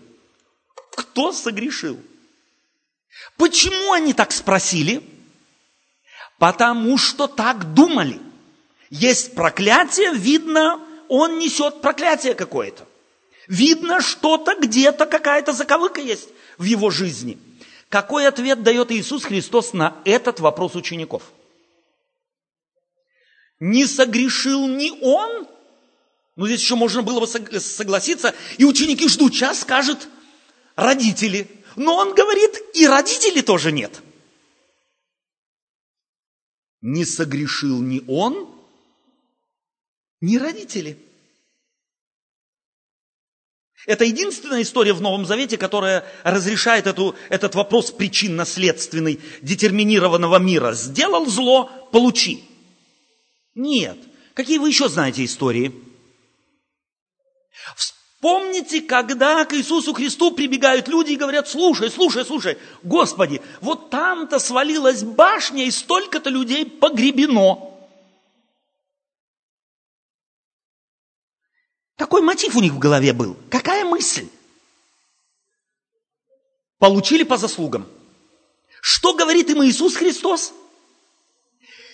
кто 0.92 1.34
согрешил? 1.34 2.00
Почему 3.38 3.92
они 3.92 4.14
так 4.14 4.32
спросили? 4.32 5.04
Потому 6.38 6.98
что 6.98 7.28
так 7.28 7.74
думали. 7.74 8.22
Есть 8.90 9.36
проклятие, 9.36 10.14
видно, 10.14 10.80
он 11.10 11.40
несет 11.40 11.82
проклятие 11.82 12.36
какое-то. 12.36 12.88
Видно, 13.48 14.02
что-то 14.02 14.56
где-то, 14.56 15.06
какая-то 15.06 15.54
заковыка 15.54 16.02
есть 16.02 16.30
в 16.58 16.64
его 16.64 16.90
жизни. 16.90 17.38
Какой 17.90 18.28
ответ 18.28 18.64
дает 18.64 18.92
Иисус 18.92 19.24
Христос 19.24 19.74
на 19.74 19.96
этот 20.06 20.40
вопрос 20.40 20.76
учеников? 20.76 21.24
Не 23.60 23.86
согрешил 23.86 24.68
ни 24.68 24.92
он, 25.02 25.48
ну 26.36 26.48
здесь 26.48 26.62
еще 26.62 26.76
можно 26.76 27.02
было 27.02 27.22
бы 27.22 27.28
согласиться, 27.28 28.36
и 28.58 28.66
ученики 28.66 29.08
ждут, 29.08 29.34
сейчас 29.34 29.62
скажет 29.62 30.10
родители. 30.76 31.50
Но 31.78 31.96
он 31.96 32.14
говорит, 32.14 32.62
и 32.74 32.88
родителей 32.88 33.42
тоже 33.42 33.72
нет. 33.72 34.02
Не 36.82 37.06
согрешил 37.06 37.82
ни 37.82 38.04
он, 38.08 38.50
ни 40.22 40.38
родители. 40.38 40.98
Это 43.86 44.04
единственная 44.04 44.64
история 44.64 44.94
в 44.94 45.02
Новом 45.02 45.26
Завете, 45.26 45.58
которая 45.58 46.06
разрешает 46.24 46.88
эту, 46.88 47.16
этот 47.30 47.56
вопрос 47.56 47.92
причинно-следственный 47.92 49.20
детерминированного 49.42 50.40
мира. 50.40 50.74
Сделал 50.74 51.28
зло, 51.28 51.70
получи. 51.92 52.44
Нет. 53.54 53.98
Какие 54.34 54.58
вы 54.58 54.70
еще 54.70 54.90
знаете 54.90 55.24
истории? 55.24 55.85
Вспомните, 57.76 58.82
когда 58.82 59.46
к 59.46 59.54
Иисусу 59.54 59.94
Христу 59.94 60.32
прибегают 60.32 60.88
люди 60.88 61.12
и 61.12 61.18
говорят, 61.18 61.48
слушай, 61.48 61.92
слушай, 61.92 62.26
слушай, 62.26 62.58
Господи, 62.84 63.42
вот 63.62 63.90
там-то 63.90 64.40
свалилась 64.40 65.04
башня 65.04 65.66
и 65.66 65.72
столько-то 65.72 66.30
людей 66.30 66.66
погребено. 66.66 67.72
Какой 71.98 72.22
мотив 72.22 72.56
у 72.56 72.62
них 72.62 72.74
в 72.74 72.80
голове 72.80 73.14
был? 73.14 73.38
Какая 73.50 73.86
мысль? 73.86 74.28
Получили 76.78 77.24
по 77.24 77.38
заслугам. 77.38 77.88
Что 78.82 79.14
говорит 79.14 79.50
им 79.50 79.64
Иисус 79.64 79.96
Христос? 79.96 80.54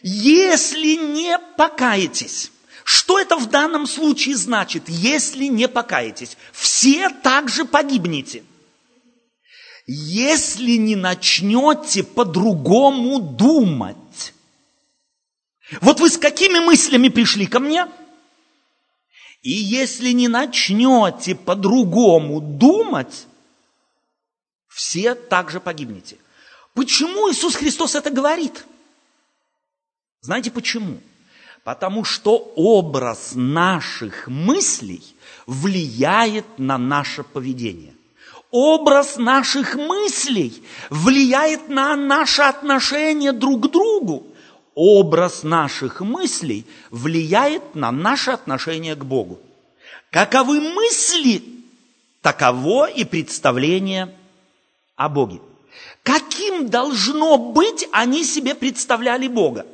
Если 0.02 0.95
не 0.95 1.38
покаетесь, 1.56 2.52
что 2.84 3.20
это 3.20 3.38
в 3.38 3.50
данном 3.50 3.88
случае 3.88 4.36
значит, 4.36 4.84
если 4.88 5.46
не 5.46 5.67
покаетесь? 5.67 6.38
Все 6.52 7.10
также 7.10 7.65
погибнете. 7.65 8.44
Если 9.88 10.74
не 10.74 10.96
начнете 10.96 12.04
по-другому 12.04 13.20
думать. 13.20 14.34
Вот 15.82 16.00
вы 16.00 16.10
с 16.10 16.17
какими 16.17 16.60
мыслями 16.60 17.10
пришли 17.10 17.46
ко 17.46 17.60
мне? 17.60 17.88
И 19.41 19.52
если 19.52 20.12
не 20.12 20.28
начнете 20.28 21.36
по-другому 21.36 22.41
думать, 22.41 23.26
все 24.67 25.15
также 25.15 25.60
погибнете. 25.60 26.17
Почему 26.74 27.32
Иисус 27.32 27.56
Христос 27.56 27.96
это 27.96 28.12
говорит? 28.12 28.65
Знаете 30.22 30.52
почему? 30.52 31.02
Потому 31.63 32.04
что 32.04 32.52
образ 32.56 33.34
наших 33.36 34.28
мыслей 34.28 35.04
влияет 35.45 36.45
на 36.58 36.78
наше 36.78 37.24
поведение. 37.24 37.93
Образ 38.50 39.17
наших 39.17 39.76
мыслей 39.76 40.63
влияет 40.89 41.69
на 41.69 41.95
наше 41.95 42.41
отношение 42.41 43.32
друг 43.32 43.67
к 43.67 43.71
другу. 43.71 44.28
Образ 44.74 45.43
наших 45.43 46.02
мыслей 46.02 46.65
влияет 46.89 47.76
на 47.76 47.91
наше 47.91 48.32
отношение 48.32 48.95
к 48.95 49.06
Богу. 49.06 49.39
Каковы 50.10 50.60
мысли, 50.60 51.43
таково 52.21 52.88
и 52.89 53.06
представление 53.06 54.13
о 54.95 55.10
Боге. 55.10 55.39
Каким 56.04 56.69
должно 56.69 57.38
быть, 57.38 57.88
они 57.91 58.24
себе 58.24 58.56
представляли 58.56 59.28
Бога? 59.28 59.65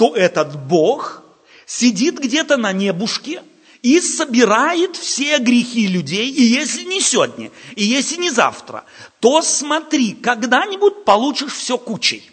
Что 0.00 0.16
этот 0.16 0.58
Бог 0.58 1.22
сидит 1.66 2.18
где-то 2.18 2.56
на 2.56 2.72
небушке 2.72 3.44
и 3.82 4.00
собирает 4.00 4.96
все 4.96 5.36
грехи 5.36 5.86
людей, 5.86 6.30
и 6.30 6.40
если 6.40 6.84
не 6.84 7.02
сегодня, 7.02 7.50
и 7.76 7.84
если 7.84 8.16
не 8.16 8.30
завтра, 8.30 8.86
то 9.18 9.42
смотри, 9.42 10.14
когда-нибудь 10.14 11.04
получишь 11.04 11.52
все 11.52 11.76
кучей. 11.76 12.30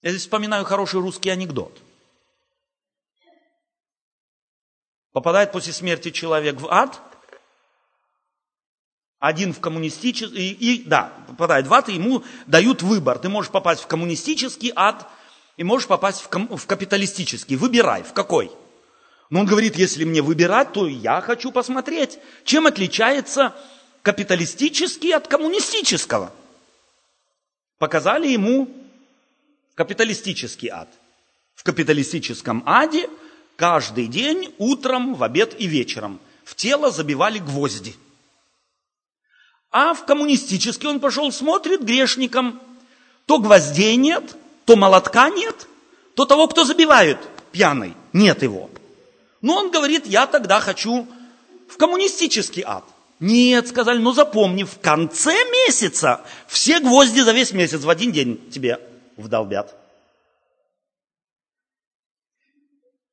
Я 0.00 0.12
здесь 0.12 0.22
вспоминаю 0.22 0.64
хороший 0.64 1.00
русский 1.00 1.28
анекдот. 1.28 1.78
Попадает 5.12 5.52
после 5.52 5.74
смерти 5.74 6.10
человек 6.10 6.58
в 6.58 6.68
ад, 6.72 7.02
один 9.18 9.52
в 9.52 9.60
коммунистический, 9.60 10.52
и, 10.52 10.76
и 10.76 10.84
да, 10.84 11.12
попадает 11.26 11.66
в 11.66 11.74
ад, 11.74 11.90
и 11.90 11.96
ему 11.96 12.24
дают 12.46 12.80
выбор. 12.80 13.18
Ты 13.18 13.28
можешь 13.28 13.52
попасть 13.52 13.82
в 13.82 13.86
коммунистический 13.86 14.72
ад– 14.74 15.06
и 15.56 15.64
можешь 15.64 15.88
попасть 15.88 16.22
в, 16.22 16.28
ком- 16.28 16.56
в 16.56 16.66
капиталистический. 16.66 17.56
Выбирай, 17.56 18.02
в 18.02 18.12
какой. 18.12 18.50
Но 19.30 19.40
он 19.40 19.46
говорит, 19.46 19.76
если 19.76 20.04
мне 20.04 20.22
выбирать, 20.22 20.72
то 20.72 20.86
я 20.86 21.20
хочу 21.20 21.52
посмотреть, 21.52 22.18
чем 22.44 22.66
отличается 22.66 23.54
капиталистический 24.02 25.12
от 25.12 25.28
коммунистического. 25.28 26.32
Показали 27.78 28.28
ему 28.28 28.68
капиталистический 29.74 30.68
ад. 30.68 30.88
В 31.54 31.62
капиталистическом 31.62 32.62
аде 32.66 33.08
каждый 33.56 34.06
день, 34.06 34.54
утром, 34.58 35.14
в 35.14 35.22
обед 35.22 35.58
и 35.60 35.66
вечером 35.66 36.20
в 36.44 36.54
тело 36.54 36.90
забивали 36.90 37.38
гвозди. 37.38 37.94
А 39.70 39.94
в 39.94 40.04
коммунистический 40.04 40.88
он 40.88 40.98
пошел, 40.98 41.30
смотрит 41.30 41.82
грешникам, 41.82 42.60
то 43.26 43.38
гвоздей 43.38 43.94
нет, 43.96 44.36
то 44.70 44.76
молотка 44.76 45.30
нет, 45.30 45.66
то 46.14 46.24
того, 46.26 46.46
кто 46.46 46.64
забивает 46.64 47.18
пьяный, 47.50 47.96
нет 48.12 48.44
его. 48.44 48.70
Но 49.40 49.56
он 49.56 49.72
говорит, 49.72 50.06
я 50.06 50.28
тогда 50.28 50.60
хочу 50.60 51.08
в 51.68 51.76
коммунистический 51.76 52.62
ад. 52.64 52.84
Нет, 53.18 53.66
сказали, 53.66 53.98
ну 53.98 54.12
запомни, 54.12 54.62
в 54.62 54.78
конце 54.78 55.32
месяца 55.66 56.20
все 56.46 56.78
гвозди 56.78 57.18
за 57.18 57.32
весь 57.32 57.50
месяц 57.50 57.82
в 57.82 57.90
один 57.90 58.12
день 58.12 58.48
тебе 58.52 58.78
вдолбят. 59.16 59.74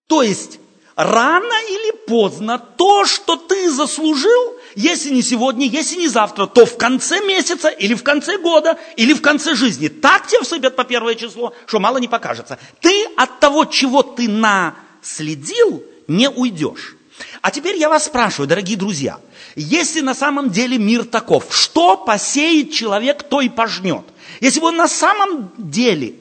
То 0.08 0.22
есть, 0.22 0.60
рано 0.98 1.54
или 1.70 1.92
поздно 2.08 2.58
то, 2.58 3.06
что 3.06 3.36
ты 3.38 3.70
заслужил, 3.70 4.56
если 4.76 5.12
не 5.12 5.22
сегодня, 5.22 5.68
если 5.68 5.96
не 5.96 6.08
завтра, 6.08 6.48
то 6.48 6.66
в 6.66 6.76
конце 6.76 7.22
месяца 7.24 7.70
или 7.70 7.94
в 7.94 8.04
конце 8.04 8.40
года, 8.40 8.78
или 8.98 9.14
в 9.14 9.22
конце 9.22 9.56
жизни. 9.56 9.88
Так 9.88 10.28
тебе 10.28 10.42
всыпят 10.42 10.76
по 10.76 10.84
первое 10.84 11.14
число, 11.16 11.54
что 11.68 11.80
мало 11.80 12.00
не 12.00 12.08
покажется. 12.08 12.58
Ты 12.82 13.06
от 13.16 13.40
того, 13.40 13.66
чего 13.66 14.02
ты 14.02 14.28
наследил, 14.28 15.84
не 16.08 16.30
уйдешь. 16.30 16.96
А 17.42 17.52
теперь 17.52 17.78
я 17.78 17.90
вас 17.90 18.06
спрашиваю, 18.06 18.48
дорогие 18.48 18.78
друзья, 18.78 19.20
если 19.56 20.02
на 20.02 20.16
самом 20.16 20.50
деле 20.50 20.80
мир 20.80 21.04
таков, 21.04 21.46
что 21.52 21.96
посеет 21.96 22.72
человек, 22.72 23.24
то 23.24 23.42
и 23.42 23.50
пожнет. 23.50 24.06
Если 24.42 24.60
бы 24.60 24.68
он 24.68 24.78
на 24.78 24.88
самом 24.88 25.52
деле 25.58 26.16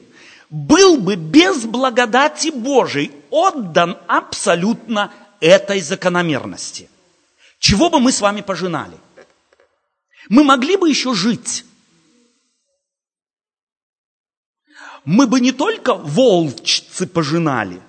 был 0.49 0.97
бы 0.97 1.15
без 1.15 1.65
благодати 1.65 2.49
Божией 2.49 3.11
отдан 3.29 3.97
абсолютно 4.07 5.13
этой 5.39 5.81
закономерности, 5.81 6.89
чего 7.59 7.89
бы 7.89 7.99
мы 7.99 8.11
с 8.11 8.21
вами 8.21 8.41
пожинали? 8.41 8.97
Мы 10.29 10.43
могли 10.43 10.77
бы 10.77 10.89
еще 10.89 11.13
жить. 11.13 11.65
Мы 15.05 15.25
бы 15.25 15.39
не 15.39 15.51
только 15.51 15.93
волчцы 15.93 17.07
пожинали. 17.07 17.81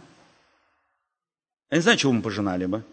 Я 1.71 1.79
не 1.79 1.83
знаю, 1.83 1.99
чего 1.99 2.13
мы 2.13 2.23
пожинали 2.23 2.67
бы. 2.67 2.85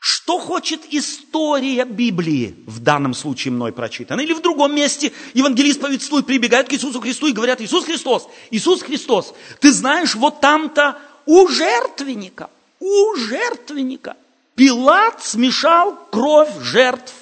Что 0.00 0.38
хочет 0.38 0.80
история 0.90 1.84
Библии, 1.84 2.54
в 2.66 2.80
данном 2.80 3.12
случае 3.12 3.52
мной 3.52 3.70
прочитана, 3.70 4.22
или 4.22 4.32
в 4.32 4.40
другом 4.40 4.74
месте 4.74 5.12
евангелист 5.34 5.78
повествует, 5.78 6.24
прибегает 6.24 6.68
к 6.68 6.72
Иисусу 6.72 7.02
Христу 7.02 7.26
и 7.26 7.32
говорят, 7.32 7.60
Иисус 7.60 7.84
Христос, 7.84 8.26
Иисус 8.50 8.82
Христос, 8.82 9.34
ты 9.60 9.70
знаешь, 9.70 10.14
вот 10.14 10.40
там-то 10.40 10.98
у 11.26 11.46
жертвенника, 11.48 12.48
у 12.78 13.14
жертвенника 13.16 14.16
Пилат 14.54 15.22
смешал 15.22 15.94
кровь 16.10 16.62
жертв 16.62 17.12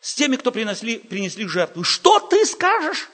с 0.00 0.14
теми, 0.14 0.36
кто 0.36 0.52
принесли, 0.52 0.98
принесли 0.98 1.48
жертву. 1.48 1.82
Что 1.82 2.20
ты 2.20 2.46
скажешь? 2.46 3.08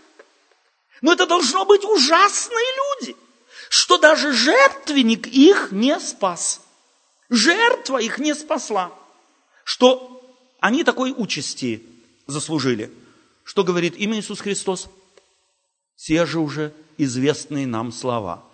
Ну 1.01 1.11
это 1.13 1.27
должно 1.27 1.65
быть 1.65 1.85
ужасные 1.85 2.67
люди, 3.01 3.17
что 3.71 3.97
даже 3.97 4.33
жертвенник 4.33 5.27
их 5.27 5.73
не 5.73 5.99
спас. 6.01 6.61
Жертва 7.31 7.99
их 7.99 8.19
не 8.19 8.35
спасла. 8.35 8.93
Что 9.65 10.21
они 10.59 10.83
такой 10.83 11.15
участи 11.17 11.83
заслужили. 12.27 12.91
Что 13.45 13.65
говорит 13.65 13.97
имя 13.97 14.19
Иисус 14.19 14.41
Христос? 14.41 14.89
Те 15.97 16.27
же 16.27 16.41
уже 16.41 16.73
известные 16.99 17.67
нам 17.67 17.93
слова. 17.93 18.45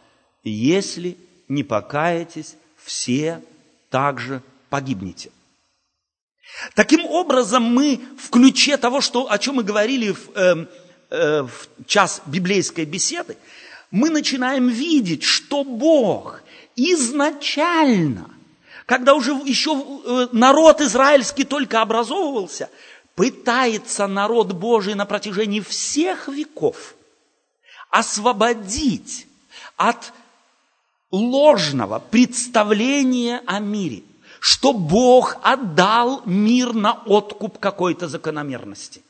Если 0.45 1.17
не 1.49 1.65
покаетесь, 1.65 2.57
все 2.77 3.43
также 3.91 4.43
погибнете. 4.69 5.31
Таким 6.75 7.05
образом, 7.07 7.63
мы 7.63 8.01
в 8.19 8.31
ключе 8.31 8.77
того, 8.77 9.01
что, 9.01 9.31
о 9.31 9.39
чем 9.39 9.57
мы 9.57 9.65
говорили 9.65 10.13
в, 10.13 10.31
э, 10.35 10.67
э, 11.11 11.43
в 11.43 11.87
час 11.87 12.23
библейской 12.27 12.85
беседы, 12.85 13.37
мы 13.91 14.11
начинаем 14.11 14.69
видеть, 14.69 15.23
что 15.23 15.65
Бог 15.65 16.43
изначально 16.77 18.36
когда 18.87 19.15
уже 19.15 19.33
еще 19.33 19.73
э, 19.73 20.29
народ 20.31 20.81
израильский 20.81 21.45
только 21.45 21.83
образовывался, 21.83 22.71
пытается 23.17 24.07
народ 24.07 24.53
Божий 24.53 24.95
на 24.95 25.07
протяжении 25.07 25.61
всех 25.61 26.29
веков 26.29 26.95
освободить 27.91 29.27
от 29.77 30.13
ложного 31.11 31.99
представления 31.99 33.43
о 33.47 33.59
мире, 33.59 34.03
что 34.39 34.73
Бог 34.73 35.39
отдал 35.43 36.23
мир 36.25 36.73
на 36.73 37.03
откуп 37.07 37.59
какой-то 37.59 38.07
закономерности. 38.07 39.03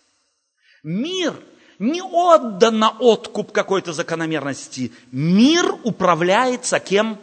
Мир 0.82 1.34
не 1.78 2.00
отдан 2.00 2.78
на 2.78 2.90
откуп 2.90 3.52
какой-то 3.52 3.92
закономерности. 3.92 4.92
Мир 5.12 5.76
управляется 5.84 6.80
кем? 6.80 7.18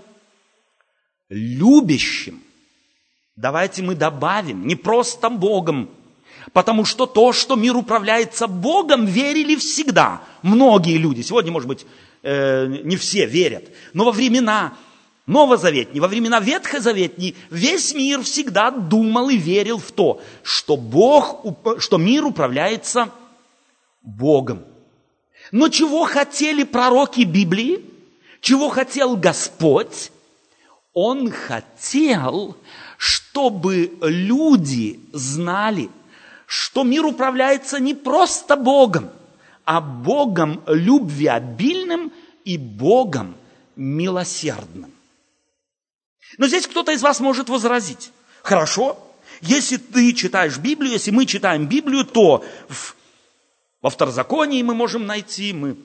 Любящим. 1.29 2.41
Давайте 3.35 3.81
мы 3.81 3.95
добавим, 3.95 4.67
не 4.67 4.75
просто 4.75 5.29
Богом, 5.29 5.89
потому 6.51 6.85
что 6.85 7.05
то, 7.05 7.33
что 7.33 7.55
мир 7.55 7.75
управляется 7.75 8.47
Богом, 8.47 9.05
верили 9.05 9.55
всегда. 9.55 10.21
Многие 10.43 10.97
люди, 10.97 11.21
сегодня, 11.21 11.51
может 11.51 11.67
быть, 11.67 11.85
э, 12.21 12.67
не 12.83 12.95
все 12.95 13.25
верят, 13.25 13.65
но 13.93 14.05
во 14.05 14.11
времена 14.11 14.73
Новозаветни, 15.25 16.01
во 16.01 16.09
времена 16.09 16.41
Ветхозаветни 16.41 17.35
весь 17.49 17.93
мир 17.93 18.21
всегда 18.23 18.71
думал 18.71 19.29
и 19.29 19.37
верил 19.37 19.77
в 19.77 19.91
то, 19.93 20.21
что 20.43 20.75
Бог, 20.75 21.45
что 21.79 21.97
мир 21.97 22.25
управляется 22.25 23.09
Богом. 24.01 24.65
Но 25.51 25.69
чего 25.69 26.03
хотели 26.05 26.63
пророки 26.63 27.21
Библии? 27.21 27.85
Чего 28.41 28.67
хотел 28.67 29.15
Господь? 29.15 30.11
Он 30.93 31.31
хотел, 31.31 32.55
чтобы 32.97 33.97
люди 34.01 34.99
знали, 35.11 35.89
что 36.45 36.83
мир 36.83 37.05
управляется 37.05 37.79
не 37.79 37.95
просто 37.95 38.55
Богом, 38.55 39.09
а 39.65 39.81
Богом 39.81 40.61
любвеобильным 40.67 42.11
и 42.45 42.57
Богом 42.57 43.35
милосердным. 43.75 44.91
Но 46.37 46.47
здесь 46.47 46.67
кто-то 46.67 46.91
из 46.91 47.01
вас 47.01 47.19
может 47.19 47.49
возразить. 47.49 48.11
Хорошо, 48.43 48.97
если 49.41 49.77
ты 49.77 50.13
читаешь 50.13 50.57
Библию, 50.57 50.93
если 50.93 51.11
мы 51.11 51.25
читаем 51.25 51.67
Библию, 51.67 52.05
то 52.05 52.45
в, 52.69 52.95
во 53.81 53.89
второзаконии 53.89 54.61
мы 54.61 54.75
можем 54.75 55.05
найти, 55.07 55.53
мы 55.53 55.75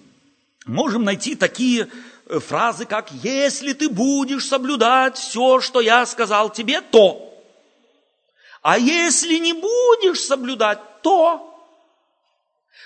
можем 0.66 1.04
найти 1.04 1.34
такие 1.34 1.88
фразы, 2.28 2.84
как 2.84 3.10
«если 3.10 3.72
ты 3.72 3.88
будешь 3.88 4.46
соблюдать 4.46 5.16
все, 5.16 5.60
что 5.60 5.80
я 5.80 6.04
сказал 6.06 6.50
тебе, 6.50 6.80
то». 6.80 7.24
А 8.62 8.78
если 8.78 9.36
не 9.38 9.52
будешь 9.52 10.20
соблюдать, 10.20 10.80
то 11.02 11.44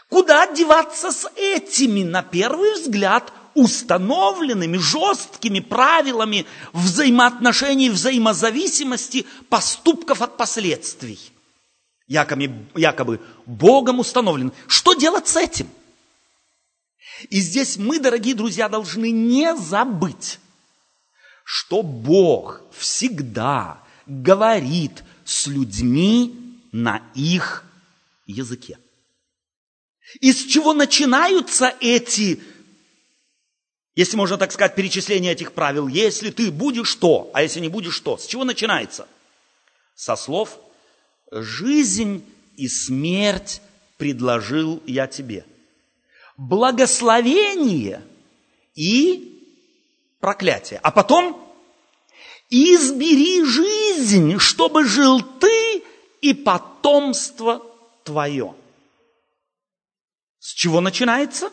куда 0.09 0.47
деваться 0.47 1.11
с 1.11 1.29
этими, 1.35 2.05
на 2.05 2.23
первый 2.23 2.75
взгляд, 2.75 3.33
установленными 3.55 4.77
жесткими 4.77 5.61
правилами 5.61 6.47
взаимоотношений, 6.73 7.91
взаимозависимости 7.91 9.27
поступков 9.49 10.21
от 10.21 10.37
последствий? 10.37 11.19
Якобы, 12.07 12.51
якобы 12.75 13.21
Богом 13.47 14.01
установлен. 14.01 14.53
Что 14.69 14.93
делать 14.93 15.27
с 15.27 15.37
этим?– 15.37 15.69
и 17.31 17.41
здесь 17.41 17.77
мы, 17.77 17.99
дорогие 17.99 18.35
друзья, 18.35 18.69
должны 18.69 19.11
не 19.11 19.57
забыть, 19.57 20.39
что 21.45 21.83
Бог 21.83 22.63
всегда 22.73 23.83
говорит 24.07 25.03
с 25.25 25.47
людьми 25.47 26.59
на 26.73 27.03
их 27.15 27.65
языке. 28.27 28.79
Из 30.21 30.45
чего 30.45 30.75
начинаются 30.75 31.75
эти, 31.81 32.41
если 33.95 34.17
можно 34.17 34.37
так 34.37 34.53
сказать, 34.53 34.75
перечисления 34.75 35.33
этих 35.33 35.53
правил? 35.53 35.89
Если 35.89 36.31
ты 36.31 36.51
будешь 36.51 36.95
то, 36.97 37.31
а 37.35 37.43
если 37.43 37.61
не 37.61 37.69
будешь 37.69 37.99
то? 38.01 38.19
С 38.19 38.27
чего 38.27 38.45
начинается? 38.45 39.09
Со 39.95 40.17
слов 40.17 40.59
«жизнь 41.31 42.25
и 42.57 42.69
смерть 42.69 43.63
предложил 43.97 44.83
я 44.87 45.07
тебе» 45.07 45.47
благословение 46.37 48.03
и 48.75 49.29
проклятие. 50.21 50.81
А 50.83 50.91
потом 50.91 51.39
избери 52.51 53.45
жизнь, 53.45 54.39
чтобы 54.39 54.85
жил 54.85 55.21
ты 55.21 55.83
и 56.21 56.35
потомство 56.35 57.63
твое. 58.05 58.55
С 60.39 60.53
чего 60.53 60.81
начинается? 60.81 61.51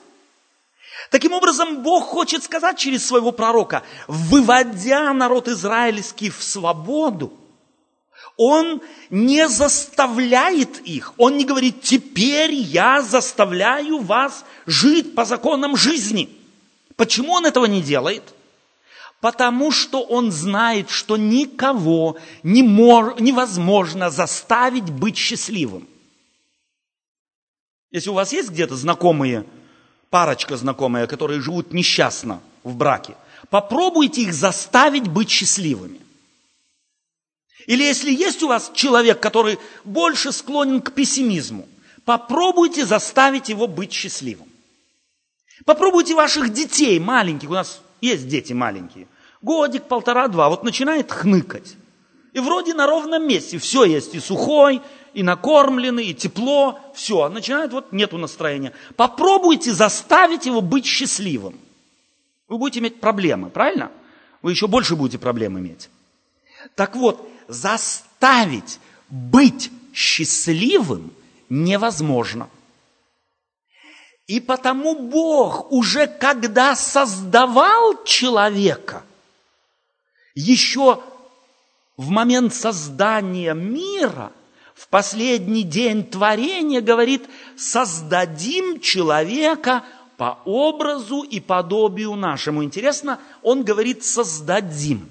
Таким 1.11 1.33
образом, 1.33 1.81
Бог 1.81 2.05
хочет 2.05 2.43
сказать 2.43 2.77
через 2.77 3.05
своего 3.05 3.31
пророка, 3.31 3.83
выводя 4.07 5.13
народ 5.13 5.47
израильский 5.47 6.29
в 6.29 6.43
свободу, 6.43 7.33
он 8.39 8.81
не 9.09 9.49
заставляет 9.49 10.79
их, 10.87 11.13
он 11.17 11.35
не 11.35 11.43
говорит, 11.43 11.81
теперь 11.81 12.53
я 12.53 13.01
заставляю 13.01 13.99
вас 13.99 14.45
жить 14.65 15.13
по 15.13 15.25
законам 15.25 15.75
жизни. 15.75 16.29
Почему 16.95 17.33
он 17.33 17.45
этого 17.45 17.65
не 17.65 17.81
делает? 17.81 18.23
Потому 19.19 19.71
что 19.71 20.01
он 20.03 20.31
знает, 20.31 20.89
что 20.89 21.17
никого 21.17 22.15
не 22.41 22.63
мож, 22.63 23.19
невозможно 23.19 24.09
заставить 24.09 24.89
быть 24.89 25.17
счастливым. 25.17 25.85
Если 27.91 28.09
у 28.09 28.13
вас 28.13 28.31
есть 28.31 28.51
где-то 28.51 28.77
знакомые 28.77 29.43
парочка 30.09 30.55
знакомая, 30.55 31.07
которые 31.07 31.41
живут 31.41 31.73
несчастно 31.73 32.39
в 32.63 32.73
браке, 32.73 33.15
попробуйте 33.49 34.21
их 34.21 34.33
заставить 34.33 35.09
быть 35.09 35.29
счастливыми. 35.29 35.99
Или 37.69 37.83
если 37.83 38.11
есть 38.11 38.41
у 38.41 38.47
вас 38.47 38.71
человек, 38.73 39.19
который 39.19 39.59
больше 39.85 40.31
склонен 40.31 40.81
к 40.81 40.91
пессимизму, 40.91 41.67
попробуйте 42.03 42.83
заставить 42.83 43.49
его 43.49 43.67
быть 43.67 43.93
счастливым. 43.93 44.47
Попробуйте 45.65 46.15
ваших 46.15 46.51
детей 46.51 46.99
маленьких, 46.99 47.47
у 47.47 47.53
нас 47.53 47.79
есть 48.01 48.27
дети 48.27 48.53
маленькие, 48.53 49.07
годик, 49.43 49.83
полтора, 49.83 50.27
два, 50.29 50.49
вот 50.49 50.63
начинает 50.63 51.11
хныкать. 51.11 51.75
И 52.33 52.39
вроде 52.39 52.73
на 52.73 52.87
ровном 52.87 53.27
месте 53.27 53.59
все 53.59 53.83
есть, 53.83 54.15
и 54.15 54.19
сухой, 54.19 54.81
и 55.13 55.21
накормленный, 55.21 56.07
и 56.07 56.15
тепло, 56.15 56.79
все. 56.95 57.21
А 57.21 57.29
начинает, 57.29 57.71
вот 57.71 57.91
нету 57.91 58.17
настроения. 58.17 58.73
Попробуйте 58.95 59.73
заставить 59.73 60.47
его 60.47 60.61
быть 60.61 60.87
счастливым. 60.87 61.59
Вы 62.47 62.57
будете 62.57 62.79
иметь 62.79 62.99
проблемы, 62.99 63.51
правильно? 63.51 63.91
Вы 64.41 64.53
еще 64.53 64.65
больше 64.65 64.95
будете 64.95 65.19
проблем 65.19 65.59
иметь. 65.59 65.91
Так 66.75 66.95
вот, 66.95 67.29
заставить 67.49 68.79
быть 69.09 69.71
счастливым 69.93 71.11
невозможно. 71.49 72.49
И 74.27 74.39
потому 74.39 74.95
Бог 74.95 75.71
уже 75.71 76.05
когда 76.05 76.75
создавал 76.75 78.03
человека, 78.03 79.03
еще 80.35 81.01
в 81.97 82.09
момент 82.09 82.53
создания 82.53 83.53
мира, 83.55 84.31
в 84.75 84.87
последний 84.87 85.63
день 85.63 86.05
творения, 86.05 86.79
говорит, 86.79 87.27
создадим 87.57 88.79
человека 88.79 89.83
по 90.15 90.37
образу 90.45 91.23
и 91.23 91.39
подобию 91.39 92.13
нашему. 92.15 92.63
Интересно, 92.63 93.19
он 93.41 93.63
говорит 93.63 94.05
создадим. 94.05 95.09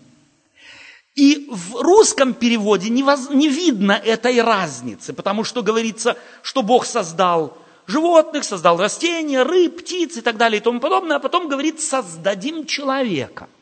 И 1.19 1.49
в 1.51 1.83
русском 1.83 2.33
переводе 2.33 2.91
не, 2.91 3.03
воз, 3.03 3.31
не 3.31 3.49
видно 3.49 3.93
этой 3.93 4.41
разницы, 4.41 5.13
потому 5.13 5.45
что 5.45 5.63
говорится, 5.63 6.17
что 6.43 6.63
Бог 6.63 6.87
создал 6.87 7.59
животных, 7.87 8.45
создал 8.45 8.79
растения, 8.79 9.43
рыб, 9.43 9.79
птиц 9.79 10.17
и 10.17 10.21
так 10.21 10.37
далее 10.37 10.61
и 10.61 10.63
тому 10.63 10.81
подобное, 10.81 11.17
а 11.17 11.21
потом 11.21 11.49
говорит, 11.49 11.81
создадим 11.81 12.67
человека– 12.67 13.49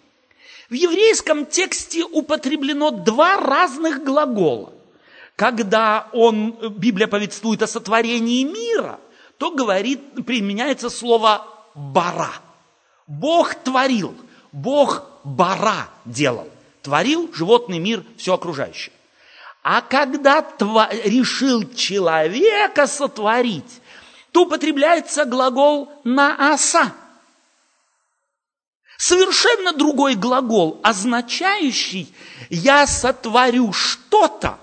в 0.69 0.75
еврейском 0.75 1.47
тексте 1.47 2.05
употреблено 2.05 2.91
два 2.91 3.37
разных 3.37 4.03
глагола. 4.03 4.73
Когда 5.37 6.09
он, 6.13 6.53
Библия 6.79 7.07
повествует 7.07 7.63
о 7.63 7.67
сотворении 7.67 8.43
мира, 8.43 8.99
то 9.39 9.51
говорит, 9.51 10.01
применяется 10.27 10.91
слово 10.91 11.47
«бара». 11.75 12.33
Бог 13.07 13.55
творил, 13.55 14.15
Бог 14.51 15.05
бара 15.23 15.89
делал. 16.05 16.49
Творил 16.87 17.29
животный 17.35 17.81
мир, 17.81 18.05
все 18.17 18.35
окружающее. 18.35 18.93
А 19.65 19.83
когда 19.83 20.41
тва- 20.41 20.89
решил 21.03 21.69
человека 21.75 22.87
сотворить, 22.87 23.81
то 24.31 24.45
употребляется 24.45 25.25
глагол 25.25 25.91
«нааса». 26.05 26.93
Совершенно 28.99 29.73
другой 29.73 30.15
глагол, 30.15 30.79
означающий 30.85 32.15
«я 32.51 32.87
сотворю 32.87 33.73
что-то, 33.73 34.57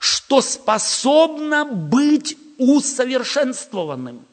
что 0.00 0.40
способно 0.40 1.64
быть 1.64 2.36
усовершенствованным». 2.58 4.26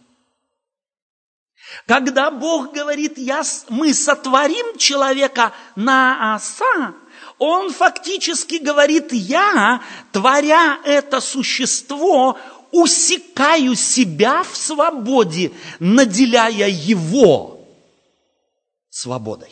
Когда 1.86 2.32
Бог 2.32 2.74
говорит, 2.74 3.20
я, 3.20 3.44
мы 3.70 3.94
сотворим 3.94 4.78
человека 4.80 5.54
на 5.76 6.34
оса, 6.34 6.96
Он 7.40 7.72
фактически 7.72 8.56
говорит, 8.56 9.14
я, 9.14 9.82
творя 10.12 10.80
это 10.84 11.20
существо, 11.20 12.38
усекаю 12.72 13.76
себя 13.76 14.44
в 14.44 14.56
свободе, 14.56 15.52
наделяя 15.80 16.68
его 16.68 17.62
свободой. 18.90 19.52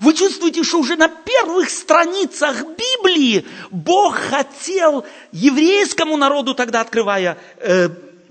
Вы 0.00 0.12
чувствуете, 0.12 0.62
что 0.64 0.78
уже 0.78 0.96
на 0.96 1.08
первых 1.08 1.70
страницах 1.70 2.62
Библии 2.62 3.46
Бог 3.70 4.16
хотел 4.16 5.06
еврейскому 5.32 6.16
народу, 6.18 6.54
тогда 6.54 6.82
открывая 6.82 7.38
э, 7.56 7.88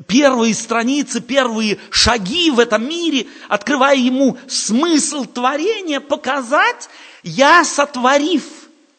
первые 0.08 0.54
страницы, 0.54 1.20
первые 1.20 1.80
шаги 1.90 2.52
в 2.52 2.60
этом 2.60 2.88
мире, 2.88 3.26
открывая 3.48 3.98
ему 3.98 4.38
смысл 4.48 5.26
творения, 5.26 6.00
показать, 6.00 6.90
я 7.28 7.64
сотворив 7.66 8.44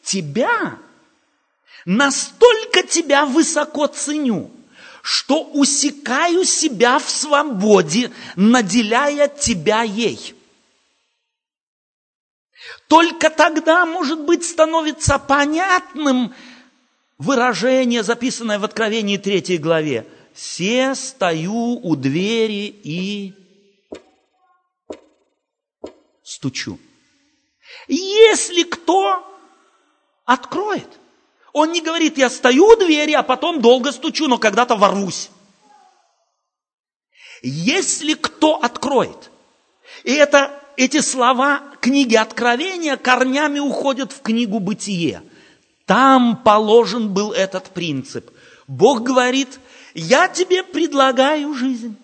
тебя, 0.03 0.77
настолько 1.85 2.83
тебя 2.83 3.25
высоко 3.25 3.87
ценю, 3.87 4.51
что 5.01 5.43
усекаю 5.43 6.45
себя 6.45 6.99
в 6.99 7.09
свободе, 7.09 8.11
наделяя 8.35 9.27
тебя 9.27 9.81
ей. 9.81 10.35
Только 12.87 13.29
тогда, 13.29 13.85
может 13.85 14.19
быть, 14.21 14.43
становится 14.43 15.17
понятным 15.17 16.33
выражение, 17.17 18.03
записанное 18.03 18.59
в 18.59 18.63
Откровении 18.63 19.17
3 19.17 19.57
главе. 19.57 20.05
«Се 20.35 20.93
стою 20.95 21.79
у 21.83 21.95
двери 21.95 22.67
и 22.83 23.33
стучу». 26.23 26.79
Если 27.89 28.63
кто 28.63 29.25
откроет– 30.25 30.87
он 31.53 31.71
не 31.71 31.81
говорит, 31.81 32.17
я 32.17 32.29
стою 32.29 32.67
у 32.67 32.75
двери, 32.75 33.13
а 33.13 33.23
потом 33.23 33.61
долго 33.61 33.91
стучу, 33.91 34.27
но 34.27 34.37
когда-то 34.37 34.75
ворвусь. 34.75 35.29
Если 37.41 38.13
кто 38.13 38.55
откроет, 38.55 39.31
и 40.03 40.11
это, 40.11 40.61
эти 40.77 40.99
слова 40.99 41.63
книги 41.81 42.15
Откровения 42.15 42.97
корнями 42.97 43.59
уходят 43.59 44.11
в 44.11 44.21
книгу 44.21 44.59
Бытие. 44.59 45.23
Там 45.85 46.37
положен 46.43 47.13
был 47.13 47.31
этот 47.31 47.71
принцип. 47.71 48.29
Бог 48.67 49.01
говорит, 49.01 49.59
я 49.93 50.27
тебе 50.27 50.63
предлагаю 50.63 51.53
жизнь. 51.53 51.95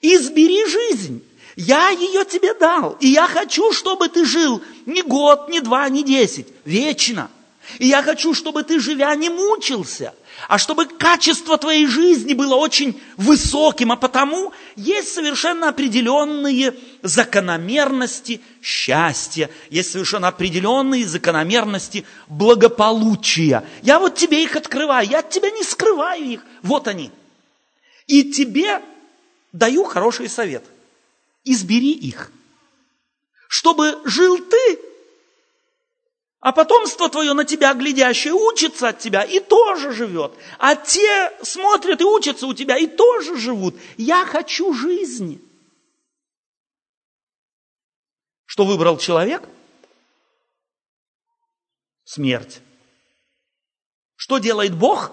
Избери 0.00 0.64
жизнь. 0.66 1.24
Я 1.56 1.88
ее 1.88 2.24
тебе 2.26 2.52
дал. 2.52 2.96
И 3.00 3.08
я 3.08 3.26
хочу, 3.26 3.72
чтобы 3.72 4.08
ты 4.08 4.26
жил 4.26 4.62
не 4.84 5.02
год, 5.02 5.48
не 5.48 5.60
два, 5.60 5.88
не 5.88 6.04
десять. 6.04 6.48
Вечно. 6.66 7.30
И 7.78 7.88
я 7.88 8.02
хочу, 8.02 8.34
чтобы 8.34 8.62
ты, 8.62 8.78
живя, 8.78 9.14
не 9.16 9.28
мучился, 9.28 10.14
а 10.48 10.56
чтобы 10.58 10.86
качество 10.86 11.58
твоей 11.58 11.86
жизни 11.86 12.32
было 12.32 12.54
очень 12.54 13.00
высоким, 13.16 13.90
а 13.90 13.96
потому 13.96 14.52
есть 14.76 15.12
совершенно 15.12 15.70
определенные 15.70 16.74
закономерности 17.02 18.40
счастья, 18.62 19.50
есть 19.68 19.90
совершенно 19.90 20.28
определенные 20.28 21.06
закономерности 21.06 22.04
благополучия. 22.28 23.64
Я 23.82 23.98
вот 23.98 24.14
тебе 24.14 24.44
их 24.44 24.54
открываю, 24.54 25.08
я 25.08 25.18
от 25.18 25.30
тебя 25.30 25.50
не 25.50 25.64
скрываю 25.64 26.24
их, 26.24 26.40
вот 26.62 26.86
они. 26.86 27.10
И 28.06 28.30
тебе 28.30 28.80
даю 29.52 29.84
хороший 29.84 30.28
совет. 30.28 30.62
Избери 31.46 31.92
их. 31.92 32.30
Чтобы 33.48 33.98
жил 34.04 34.38
ты 34.38 34.78
а 36.46 36.52
потомство 36.52 37.08
твое 37.08 37.32
на 37.32 37.44
тебя 37.44 37.74
глядящее 37.74 38.32
учится 38.32 38.90
от 38.90 39.00
тебя 39.00 39.24
и 39.24 39.40
тоже 39.40 39.90
живет. 39.90 40.32
А 40.60 40.76
те 40.76 41.32
смотрят 41.42 42.00
и 42.00 42.04
учатся 42.04 42.46
у 42.46 42.54
тебя 42.54 42.76
и 42.76 42.86
тоже 42.86 43.36
живут. 43.36 43.74
Я 43.96 44.24
хочу 44.24 44.72
жизни. 44.72 45.40
Что 48.44 48.64
выбрал 48.64 48.96
человек? 48.96 49.42
Смерть. 52.04 52.60
Что 54.14 54.38
делает 54.38 54.76
Бог? 54.78 55.10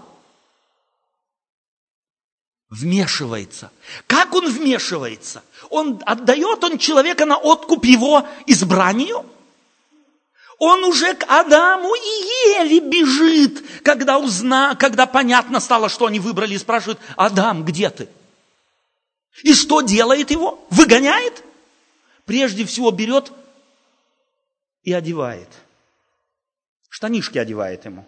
Вмешивается. 2.74 3.72
Как 4.08 4.34
он 4.34 4.52
вмешивается? 4.52 5.44
Он 5.70 6.02
отдает 6.06 6.64
он 6.64 6.80
человека 6.80 7.26
на 7.26 7.38
откуп 7.38 7.86
его 7.86 8.28
избранию– 8.48 9.26
он 10.60 10.86
уже 10.86 11.14
к 11.14 11.26
Адаму 11.28 11.94
и 11.94 12.62
Еве 12.62 12.80
бежит, 12.80 13.82
когда, 13.84 14.18
узна, 14.18 14.76
когда 14.76 15.06
понятно 15.06 15.60
стало, 15.60 15.90
что 15.90 16.06
они 16.06 16.22
выбрали, 16.22 16.54
и 16.54 16.58
спрашивают, 16.58 17.00
Адам, 17.18 17.66
где 17.66 17.90
ты? 17.90 18.08
И 19.44 19.54
что 19.54 19.82
делает 19.82 20.32
его? 20.32 20.66
Выгоняет? 20.70 21.44
Прежде 22.26 22.66
всего 22.66 22.92
берет 22.92 23.34
и 24.84 24.94
одевает. 24.94 25.50
Штанишки 26.88 27.38
одевает 27.38 27.84
ему. 27.84 28.08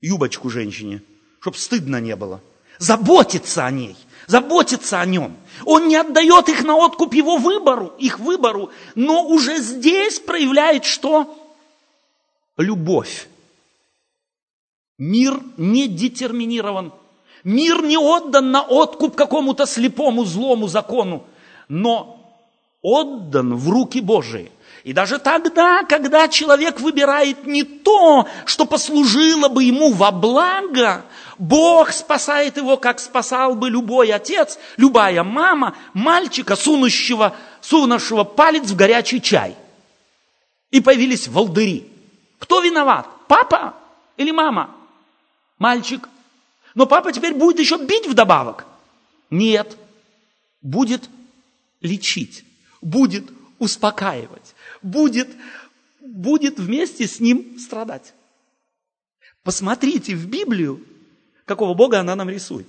Юбочку 0.00 0.50
женщине, 0.50 1.00
чтобы 1.40 1.58
стыдно 1.58 2.00
не 2.00 2.16
было. 2.16 2.40
Заботится 2.82 3.64
о 3.64 3.70
ней, 3.70 3.96
заботится 4.26 5.00
о 5.00 5.06
нем. 5.06 5.36
Он 5.64 5.86
не 5.86 5.94
отдает 5.94 6.48
их 6.48 6.64
на 6.64 6.74
откуп 6.74 7.14
его 7.14 7.36
выбору, 7.36 7.92
их 7.98 8.18
выбору, 8.18 8.70
но 8.96 9.24
уже 9.24 9.58
здесь 9.58 10.18
проявляет 10.18 10.84
что? 10.84 11.32
Любовь. 12.56 13.28
Мир 14.98 15.40
не 15.56 15.86
детерминирован. 15.86 16.92
Мир 17.44 17.82
не 17.82 17.96
отдан 17.96 18.50
на 18.50 18.62
откуп 18.62 19.14
какому-то 19.14 19.66
слепому 19.66 20.24
злому 20.24 20.66
закону, 20.66 21.24
но 21.68 22.36
отдан 22.82 23.54
в 23.54 23.68
руки 23.68 24.00
Божии. 24.00 24.50
И 24.84 24.92
даже 24.92 25.18
тогда, 25.18 25.84
когда 25.84 26.26
человек 26.28 26.80
выбирает 26.80 27.46
не 27.46 27.62
то, 27.62 28.28
что 28.46 28.64
послужило 28.64 29.48
бы 29.48 29.62
ему 29.62 29.92
во 29.92 30.10
благо, 30.10 31.04
Бог 31.38 31.92
спасает 31.92 32.56
его, 32.56 32.76
как 32.76 32.98
спасал 32.98 33.54
бы 33.54 33.70
любой 33.70 34.12
отец, 34.12 34.58
любая 34.76 35.22
мама, 35.22 35.76
мальчика, 35.94 36.56
сунущего, 36.56 37.36
сунувшего 37.60 38.24
палец 38.24 38.64
в 38.70 38.76
горячий 38.76 39.22
чай. 39.22 39.56
И 40.72 40.80
появились 40.80 41.28
волдыри. 41.28 41.88
Кто 42.40 42.60
виноват? 42.60 43.06
Папа 43.28 43.74
или 44.16 44.32
мама? 44.32 44.74
Мальчик. 45.58 46.08
Но 46.74 46.86
папа 46.86 47.12
теперь 47.12 47.34
будет 47.34 47.60
еще 47.60 47.76
бить 47.76 48.08
вдобавок. 48.08 48.66
Нет. 49.30 49.76
Будет 50.60 51.08
лечить. 51.80 52.44
Будет 52.80 53.30
успокаивать 53.60 54.54
будет, 54.82 55.28
будет 56.00 56.58
вместе 56.58 57.06
с 57.06 57.20
ним 57.20 57.58
страдать. 57.58 58.14
Посмотрите 59.42 60.14
в 60.14 60.28
Библию, 60.28 60.84
какого 61.44 61.74
Бога 61.74 62.00
она 62.00 62.14
нам 62.14 62.28
рисует. 62.30 62.66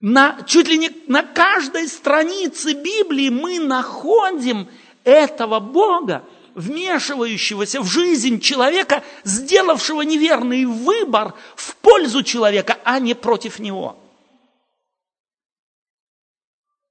На, 0.00 0.42
чуть 0.42 0.68
ли 0.68 0.76
не 0.76 0.90
на 1.06 1.22
каждой 1.22 1.88
странице 1.88 2.74
Библии 2.74 3.30
мы 3.30 3.58
находим 3.58 4.68
этого 5.02 5.60
Бога, 5.60 6.24
вмешивающегося 6.54 7.80
в 7.80 7.86
жизнь 7.86 8.40
человека, 8.40 9.02
сделавшего 9.24 10.02
неверный 10.02 10.66
выбор 10.66 11.34
в 11.56 11.76
пользу 11.76 12.22
человека, 12.22 12.78
а 12.84 12.98
не 12.98 13.14
против 13.14 13.58
него. 13.58 13.98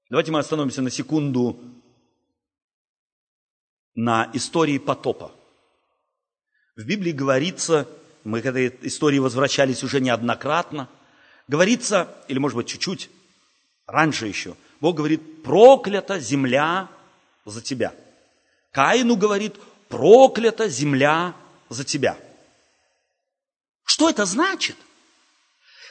Давайте 0.10 0.32
мы 0.32 0.39
остановимся 0.39 0.82
на 0.82 0.89
секунду 0.89 1.60
на 3.95 4.29
истории 4.34 4.77
потопа. 4.77 5.32
В 6.75 6.84
Библии 6.84 7.12
говорится, 7.12 7.88
мы 8.23 8.41
к 8.41 8.45
этой 8.45 8.75
истории 8.82 9.19
возвращались 9.19 9.84
уже 9.84 10.01
неоднократно, 10.01 10.89
говорится, 11.47 12.13
или 12.27 12.39
может 12.39 12.56
быть 12.56 12.67
чуть-чуть, 12.67 13.10
раньше 13.86 14.27
еще, 14.27 14.56
Бог 14.79 14.95
говорит, 14.95 15.43
проклята 15.43 16.19
земля 16.19 16.89
за 17.45 17.62
тебя. 17.62 17.93
Каину 18.71 19.15
говорит, 19.15 19.56
проклята 19.88 20.67
земля 20.67 21.36
за 21.69 21.84
тебя. 21.84 22.17
Что 23.84 24.10
это 24.10 24.25
значит? 24.25 24.75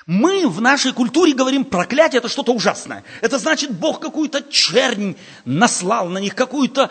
Мы 0.07 0.49
в 0.49 0.61
нашей 0.61 0.93
культуре 0.93 1.33
говорим, 1.33 1.65
проклятие 1.65 2.19
это 2.19 2.29
что-то 2.29 2.53
ужасное. 2.53 3.05
Это 3.21 3.39
значит, 3.39 3.71
Бог 3.71 4.01
какую-то 4.01 4.43
чернь 4.51 5.17
наслал 5.45 6.09
на 6.09 6.19
них, 6.19 6.35
какую-то 6.35 6.91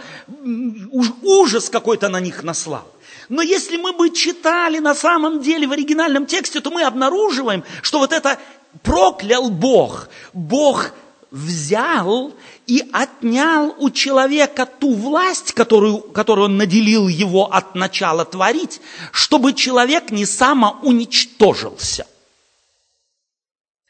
ужас 1.21 1.69
какой-то 1.69 2.07
на 2.07 2.21
них 2.21 2.43
наслал. 2.43 2.87
Но 3.27 3.41
если 3.41 3.77
мы 3.77 3.93
бы 3.93 4.11
читали 4.11 4.79
на 4.79 4.95
самом 4.95 5.41
деле 5.41 5.67
в 5.67 5.73
оригинальном 5.73 6.25
тексте, 6.25 6.61
то 6.61 6.71
мы 6.71 6.83
обнаруживаем, 6.83 7.63
что 7.81 7.99
вот 7.99 8.13
это 8.13 8.39
проклял 8.81 9.49
Бог. 9.49 10.07
Бог 10.33 10.91
взял 11.31 12.33
и 12.67 12.83
отнял 12.91 13.75
у 13.77 13.89
человека 13.89 14.65
ту 14.65 14.93
власть, 14.93 15.53
которую, 15.53 15.99
которую 15.99 16.45
он 16.45 16.57
наделил 16.57 17.07
его 17.07 17.53
от 17.53 17.75
начала 17.75 18.23
творить, 18.23 18.81
чтобы 19.11 19.53
человек 19.53 20.11
не 20.11 20.25
самоуничтожился. 20.25 22.05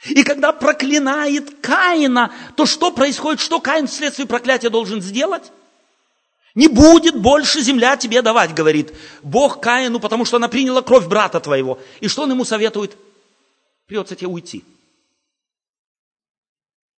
И 0.05 0.23
когда 0.23 0.51
проклинает 0.51 1.61
Каина, 1.61 2.33
то 2.55 2.65
что 2.65 2.91
происходит? 2.91 3.39
Что 3.39 3.59
Каин 3.59 3.87
вследствие 3.87 4.27
проклятия 4.27 4.69
должен 4.69 5.01
сделать? 5.01 5.51
Не 6.55 6.67
будет 6.67 7.15
больше 7.15 7.61
земля 7.61 7.95
тебе 7.95 8.21
давать, 8.21 8.53
говорит 8.53 8.93
Бог 9.21 9.61
Каину, 9.61 9.99
потому 9.99 10.25
что 10.25 10.37
она 10.37 10.49
приняла 10.49 10.81
кровь 10.81 11.07
брата 11.07 11.39
твоего. 11.39 11.79
И 12.01 12.07
что 12.07 12.23
он 12.23 12.31
ему 12.31 12.43
советует? 12.43 12.97
Придется 13.85 14.15
тебе 14.15 14.27
уйти. 14.27 14.63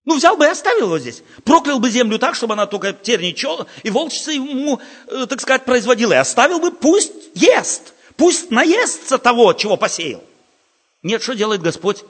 Ну, 0.04 0.16
взял 0.16 0.36
бы 0.36 0.46
и 0.46 0.48
оставил 0.48 0.86
его 0.86 0.98
здесь. 0.98 1.22
Проклял 1.44 1.78
бы 1.78 1.90
землю 1.90 2.18
так, 2.18 2.34
чтобы 2.34 2.54
она 2.54 2.66
только 2.66 2.92
терничала, 2.92 3.66
и 3.82 3.90
волчица 3.90 4.32
ему, 4.32 4.80
э, 5.06 5.26
так 5.26 5.40
сказать, 5.40 5.64
производила. 5.64 6.12
И 6.12 6.16
оставил 6.16 6.58
бы, 6.58 6.72
пусть 6.72 7.12
ест, 7.34 7.94
пусть 8.16 8.50
наестся 8.50 9.18
того, 9.18 9.52
чего 9.52 9.76
посеял. 9.76 10.22
Нет, 11.02 11.22
что 11.22 11.34
делает 11.34 11.62
Господь? 11.62 12.04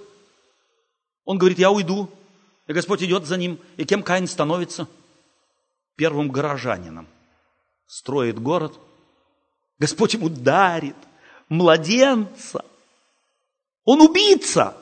Он 1.24 1.38
говорит, 1.38 1.58
я 1.58 1.70
уйду. 1.70 2.08
И 2.66 2.72
Господь 2.72 3.02
идет 3.02 3.26
за 3.26 3.36
ним. 3.36 3.58
И 3.76 3.84
кем 3.84 4.02
Каин 4.02 4.26
становится? 4.26 4.88
Первым 5.96 6.30
горожанином. 6.30 7.06
Строит 7.86 8.38
город. 8.38 8.78
Господь 9.78 10.14
ему 10.14 10.28
дарит 10.28 10.96
младенца. 11.48 12.64
Он 13.84 14.00
убийца. 14.00 14.76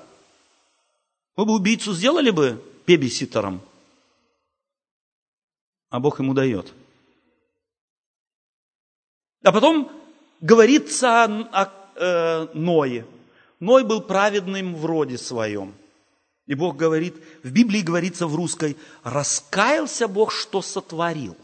Мы 1.36 1.46
бы 1.46 1.54
убийцу 1.54 1.92
сделали 1.94 2.30
бы 2.30 2.62
бебиситером. 2.86 3.60
А 5.88 5.98
Бог 5.98 6.20
ему 6.20 6.34
дает. 6.34 6.72
А 9.42 9.52
потом 9.52 9.90
говорится 10.40 11.24
о, 11.24 11.62
о 11.62 11.72
э, 11.96 12.48
Ное. 12.54 13.06
Ной 13.58 13.84
был 13.84 14.02
праведным 14.02 14.74
в 14.74 14.84
роде 14.84 15.18
своем. 15.18 15.74
И 16.50 16.54
Бог 16.56 16.76
говорит, 16.76 17.14
в 17.44 17.52
Библии 17.52 17.80
говорится 17.80 18.26
в 18.26 18.34
русской, 18.34 18.76
раскаялся 19.04 20.08
Бог, 20.08 20.32
что 20.32 20.62
сотворил 20.62 21.36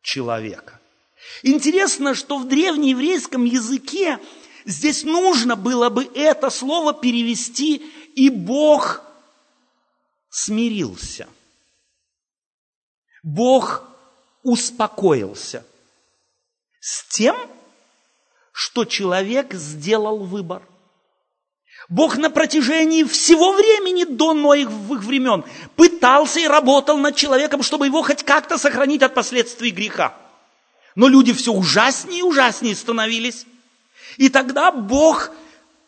человека. 0.00 0.80
Интересно, 1.42 2.14
что 2.14 2.38
в 2.38 2.48
древнееврейском 2.48 3.44
языке 3.44 4.18
здесь 4.64 5.04
нужно 5.04 5.56
было 5.56 5.90
бы 5.90 6.10
это 6.14 6.48
слово 6.48 6.94
перевести, 6.94 7.92
и 8.14 8.30
Бог 8.30 9.02
смирился. 10.30 11.28
Бог 13.22 13.84
успокоился 14.42 15.66
с 16.80 17.06
тем, 17.10 17.36
что 18.52 18.86
человек 18.86 19.52
сделал 19.52 20.24
выбор. 20.24 20.62
Бог 21.90 22.16
на 22.18 22.30
протяжении 22.30 23.02
всего 23.02 23.52
времени 23.52 24.04
до 24.04 24.32
Ноевых 24.32 25.02
времен 25.02 25.44
пытался 25.74 26.38
и 26.38 26.46
работал 26.46 26.96
над 26.96 27.16
человеком, 27.16 27.64
чтобы 27.64 27.86
его 27.86 28.02
хоть 28.02 28.22
как-то 28.22 28.58
сохранить 28.58 29.02
от 29.02 29.12
последствий 29.12 29.72
греха. 29.72 30.16
Но 30.94 31.08
люди 31.08 31.32
все 31.32 31.52
ужаснее 31.52 32.20
и 32.20 32.22
ужаснее 32.22 32.76
становились. 32.76 33.44
И 34.18 34.28
тогда 34.28 34.70
Бог, 34.70 35.32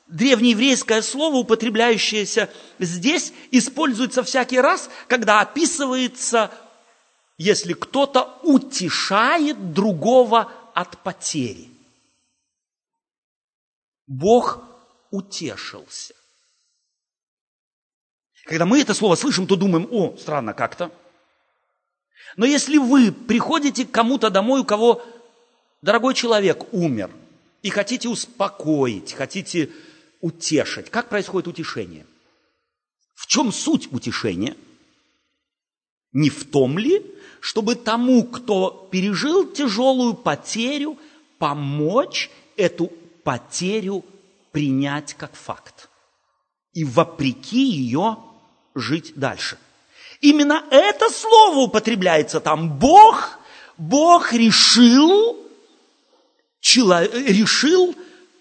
древнееврейское 0.08 1.02
слово, 1.02 1.36
употребляющееся 1.36 2.50
здесь, 2.80 3.32
используется 3.52 4.24
всякий 4.24 4.58
раз, 4.58 4.90
когда 5.06 5.40
описывается, 5.40 6.50
если 7.38 7.74
кто-то 7.74 8.40
утешает 8.42 9.72
другого 9.72 10.50
от 10.74 10.98
потери. 11.04 11.68
Бог 14.08 14.71
утешился. 15.12 16.14
Когда 18.44 18.66
мы 18.66 18.80
это 18.80 18.92
слово 18.92 19.14
слышим, 19.14 19.46
то 19.46 19.54
думаем, 19.54 19.86
о, 19.92 20.16
странно 20.16 20.52
как-то. 20.52 20.90
Но 22.36 22.44
если 22.44 22.78
вы 22.78 23.12
приходите 23.12 23.84
к 23.84 23.92
кому-то 23.92 24.30
домой, 24.30 24.62
у 24.62 24.64
кого 24.64 25.04
дорогой 25.82 26.14
человек 26.14 26.72
умер, 26.72 27.10
и 27.62 27.70
хотите 27.70 28.08
успокоить, 28.08 29.12
хотите 29.12 29.70
утешить, 30.20 30.90
как 30.90 31.08
происходит 31.08 31.46
утешение? 31.46 32.06
В 33.14 33.28
чем 33.28 33.52
суть 33.52 33.92
утешения? 33.92 34.56
Не 36.12 36.30
в 36.30 36.50
том 36.50 36.78
ли, 36.78 37.06
чтобы 37.40 37.76
тому, 37.76 38.24
кто 38.24 38.88
пережил 38.90 39.50
тяжелую 39.50 40.14
потерю, 40.14 40.98
помочь 41.38 42.30
эту 42.56 42.90
потерю 43.22 44.04
принять 44.52 45.14
как 45.14 45.34
факт 45.34 45.88
и 46.72 46.84
вопреки 46.84 47.64
ее 47.64 48.18
жить 48.74 49.12
дальше. 49.16 49.58
Именно 50.20 50.64
это 50.70 51.10
слово 51.10 51.60
употребляется 51.60 52.40
там. 52.40 52.78
Бог, 52.78 53.38
Бог 53.76 54.32
решил, 54.32 55.36
человек, 56.60 57.12
решил 57.14 57.94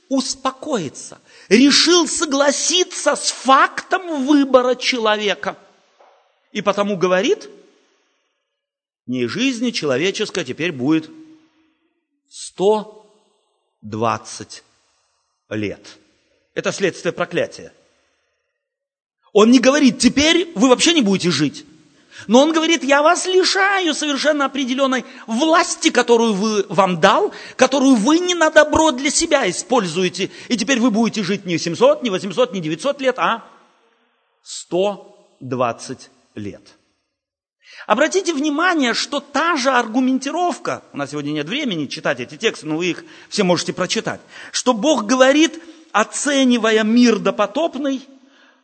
успокоиться. 0.10 1.20
решил 1.50 2.08
согласиться 2.08 3.16
с 3.16 3.32
фактом 3.32 4.26
выбора 4.26 4.76
человека. 4.76 5.58
И 6.52 6.62
потому 6.62 6.98
говорит, 6.98 7.50
не 9.06 9.28
жизни 9.28 9.72
человеческой 9.72 10.46
теперь 10.46 10.72
будет 10.72 11.10
120 12.30 14.64
лет. 15.50 15.98
Это 16.54 16.72
следствие 16.72 17.12
проклятия. 17.12 17.74
Он 19.34 19.52
не 19.52 19.60
говорит, 19.60 20.00
теперь 20.00 20.52
вы 20.56 20.68
вообще 20.68 20.94
не 20.94 21.02
будете 21.02 21.32
жить. 21.32 21.66
Но 22.28 22.42
он 22.42 22.52
говорит, 22.52 22.84
я 22.84 23.02
вас 23.02 23.26
лишаю 23.26 23.94
совершенно 23.94 24.46
определенной 24.46 25.06
власти, 25.28 25.90
которую 25.90 26.34
вы, 26.34 26.66
вам 26.68 27.00
дал, 27.00 27.34
которую 27.56 27.96
вы 27.96 28.20
не 28.20 28.36
на 28.36 28.50
добро 28.50 28.92
для 28.92 29.10
себя 29.10 29.50
используете. 29.50 30.30
И 30.50 30.58
теперь 30.58 30.80
вы 30.80 30.92
будете 30.92 31.24
жить 31.24 31.46
не 31.46 31.58
700, 31.58 32.04
не 32.04 32.10
800, 32.10 32.54
не 32.54 32.60
900 32.60 33.02
лет, 33.02 33.18
а 33.18 33.46
120 34.44 36.10
лет. 36.36 36.62
Обратите 37.88 38.34
внимание, 38.34 38.94
что 38.94 39.20
та 39.20 39.56
же 39.56 39.72
аргументировка, 39.72 40.84
у 40.94 40.98
нас 40.98 41.12
сегодня 41.12 41.32
нет 41.32 41.48
времени 41.48 41.88
читать 41.88 42.20
эти 42.20 42.38
тексты, 42.38 42.68
но 42.68 42.78
вы 42.78 42.88
их 42.88 43.04
все 43.30 43.44
можете 43.44 43.74
прочитать, 43.74 44.22
что 44.52 44.74
Бог 44.74 45.06
говорит, 45.06 45.60
оценивая 45.92 46.84
мир 46.84 47.20
допотопный, 47.20 48.02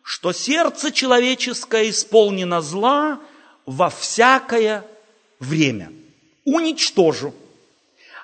что 0.04 0.32
сердце 0.32 0.92
человеческое 0.92 1.90
исполнено 1.90 2.62
зла– 2.62 3.20
во 3.68 3.90
всякое 3.90 4.84
время. 5.40 5.92
Уничтожу. 6.46 7.36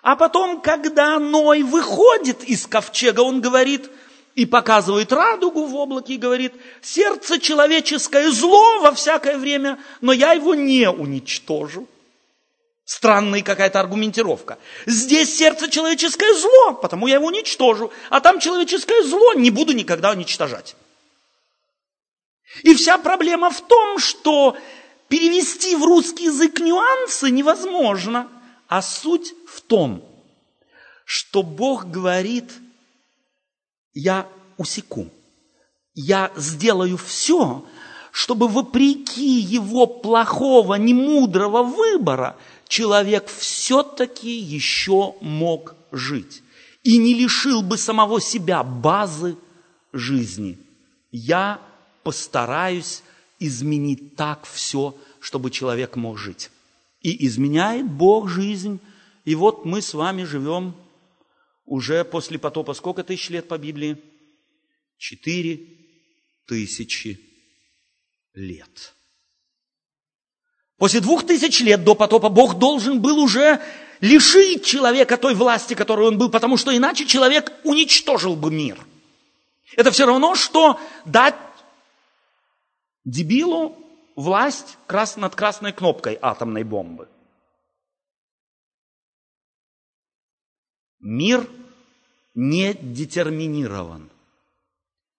А 0.02 0.16
потом, 0.16 0.62
когда 0.62 1.20
Ной 1.20 1.62
выходит 1.62 2.44
из 2.46 2.66
ковчега, 2.66 3.20
он 3.20 3.42
говорит 3.42 3.92
и 4.36 4.46
показывает 4.46 5.14
радугу 5.14 5.66
в 5.66 5.76
облаке 5.76 6.16
и 6.16 6.18
говорит, 6.18 6.54
сердце 6.82 7.40
человеческое 7.40 8.32
зло 8.32 8.80
во 8.80 8.94
всякое 8.94 9.38
время, 9.38 9.78
но 10.02 10.12
я 10.12 10.32
его 10.32 10.56
не 10.56 10.90
уничтожу. 10.90 11.88
Странная 12.86 13.42
какая-то 13.42 13.80
аргументировка. 13.80 14.58
Здесь 14.86 15.38
сердце 15.38 15.70
человеческое 15.70 16.34
зло, 16.34 16.74
потому 16.74 17.08
я 17.08 17.16
его 17.16 17.28
уничтожу. 17.28 17.92
А 18.10 18.20
там 18.20 18.40
человеческое 18.40 19.04
зло 19.04 19.34
не 19.34 19.52
буду 19.52 19.72
никогда 19.72 20.12
уничтожать. 20.12 20.76
И 22.64 22.76
вся 22.76 22.98
проблема 22.98 23.50
в 23.50 23.62
том, 23.62 24.00
что 24.00 24.58
перевести 25.08 25.76
в 25.76 25.84
русский 25.84 26.26
язык 26.26 26.60
нюансы 26.60 27.32
невозможно. 27.32 28.28
А 28.68 28.82
суть 28.82 29.34
в 29.48 29.62
том, 29.62 30.04
что 31.06 31.42
Бог 31.42 31.86
говорит, 31.86 32.52
я 33.94 34.28
усеку, 34.58 35.08
я 35.94 36.32
сделаю 36.36 36.98
все, 36.98 37.64
чтобы 38.12 38.48
вопреки 38.48 39.40
его 39.40 39.86
плохого, 39.88 40.76
немудрого 40.76 41.64
выбора 41.64 42.38
человек 42.74 43.28
все-таки 43.28 44.32
еще 44.32 45.14
мог 45.22 45.76
жить 45.92 46.42
и 46.82 46.98
не 46.98 47.14
лишил 47.14 47.62
бы 47.62 47.78
самого 47.78 48.20
себя 48.20 48.64
базы 48.64 49.38
жизни. 49.92 50.58
Я 51.12 51.62
постараюсь 52.02 53.04
изменить 53.38 54.16
так 54.16 54.48
все, 54.48 54.98
чтобы 55.20 55.52
человек 55.52 55.96
мог 55.96 56.18
жить. 56.18 56.50
И 57.02 57.28
изменяет 57.28 57.86
Бог 57.86 58.28
жизнь. 58.28 58.80
И 59.24 59.36
вот 59.36 59.66
мы 59.66 59.80
с 59.80 59.94
вами 59.94 60.24
живем 60.24 60.76
уже 61.66 62.04
после 62.04 62.40
потопа 62.40 62.74
сколько 62.74 63.04
тысяч 63.04 63.30
лет 63.30 63.48
по 63.48 63.60
Библии? 63.60 63.98
Четыре 64.98 65.60
тысячи 66.48 67.20
лет. 68.34 68.96
После 70.84 71.00
двух 71.00 71.26
тысяч 71.26 71.62
лет 71.62 71.86
до 71.86 71.96
потопа 71.96 72.28
Бог 72.28 72.60
должен 72.60 73.02
был 73.02 73.18
уже 73.18 73.62
лишить 74.02 74.66
человека 74.66 75.16
той 75.16 75.34
власти, 75.34 75.76
которой 75.76 76.10
он 76.10 76.18
был, 76.18 76.30
потому 76.30 76.58
что 76.58 76.76
иначе 76.76 77.06
человек 77.06 77.54
уничтожил 77.64 78.36
бы 78.36 78.52
мир. 78.52 78.86
Это 79.78 79.92
все 79.92 80.06
равно, 80.06 80.36
что 80.36 80.78
дать 81.06 81.36
Дебилу 83.06 83.78
власть 84.18 84.78
над 85.16 85.36
красной 85.36 85.72
кнопкой 85.72 86.20
атомной 86.22 86.66
бомбы. 86.66 87.08
Мир 91.00 91.50
не 92.34 92.74
детерминирован. 92.74 94.10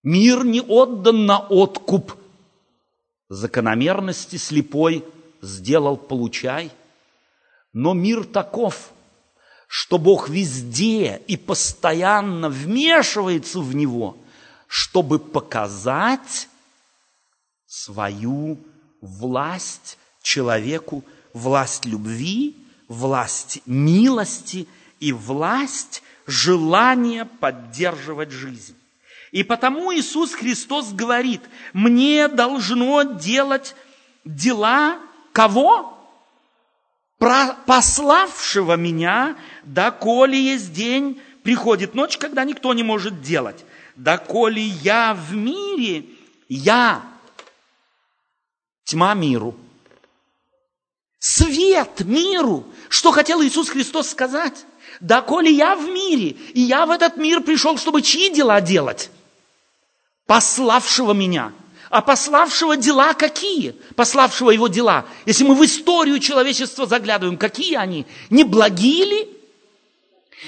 Мир 0.03 0.45
не 0.45 0.61
отдан 0.61 1.25
на 1.25 1.39
откуп. 1.39 2.13
Закономерности 3.29 4.35
слепой 4.35 5.03
сделал 5.41 5.97
получай. 5.97 6.71
Но 7.73 7.93
мир 7.93 8.23
таков, 8.23 8.91
что 9.67 9.97
Бог 9.97 10.29
везде 10.29 11.21
и 11.27 11.37
постоянно 11.37 12.49
вмешивается 12.49 13.59
в 13.59 13.75
него, 13.75 14.17
чтобы 14.67 15.19
показать, 15.19 16.47
свою 17.67 18.57
власть 19.01 19.97
человеку, 20.21 21.03
власть 21.33 21.85
любви, 21.85 22.55
власть 22.87 23.61
милости 23.65 24.67
и 24.99 25.11
власть 25.11 26.01
желания 26.25 27.25
поддерживать 27.25 28.31
жизнь. 28.31 28.75
И 29.31 29.43
потому 29.43 29.93
Иисус 29.93 30.33
Христос 30.33 30.93
говорит, 30.93 31.41
мне 31.73 32.29
должно 32.29 33.03
делать 33.03 33.75
дела 34.23 34.99
кого? 35.35 35.91
Пославшего 37.65 38.75
меня, 38.77 39.35
доколе 39.63 40.41
есть 40.41 40.71
день, 40.71 41.21
приходит 41.43 41.93
ночь, 41.93 42.17
когда 42.17 42.45
никто 42.45 42.73
не 42.73 42.83
может 42.83 43.21
делать. 43.21 43.65
Доколе 43.95 44.63
я 44.63 45.13
в 45.13 45.33
мире, 45.35 46.05
я 46.47 47.03
Тьма 48.85 49.15
миру. 49.15 49.55
Свет 51.19 52.01
миру. 52.01 52.65
Что 52.87 53.11
хотел 53.11 53.41
Иисус 53.41 53.69
Христос 53.69 54.09
сказать? 54.09 54.65
Да 54.99 55.21
коли 55.21 55.49
я 55.49 55.75
в 55.75 55.89
мире, 55.89 56.29
и 56.53 56.61
я 56.61 56.85
в 56.85 56.91
этот 56.91 57.17
мир 57.17 57.41
пришел, 57.41 57.77
чтобы 57.77 58.03
чьи 58.03 58.31
дела 58.31 58.61
делать? 58.61 59.09
Пославшего 60.27 61.13
меня. 61.13 61.51
А 61.95 62.01
пославшего 62.01 62.75
дела 62.75 63.13
какие? 63.13 63.73
Пославшего 63.95 64.51
его 64.51 64.67
дела. 64.67 65.05
Если 65.25 65.45
мы 65.45 65.55
в 65.55 65.63
историю 65.63 66.19
человечества 66.19 66.85
заглядываем, 66.85 67.37
какие 67.37 67.75
они? 67.75 68.05
Не 68.29 68.43
благие 68.43 69.05
ли? 69.05 69.29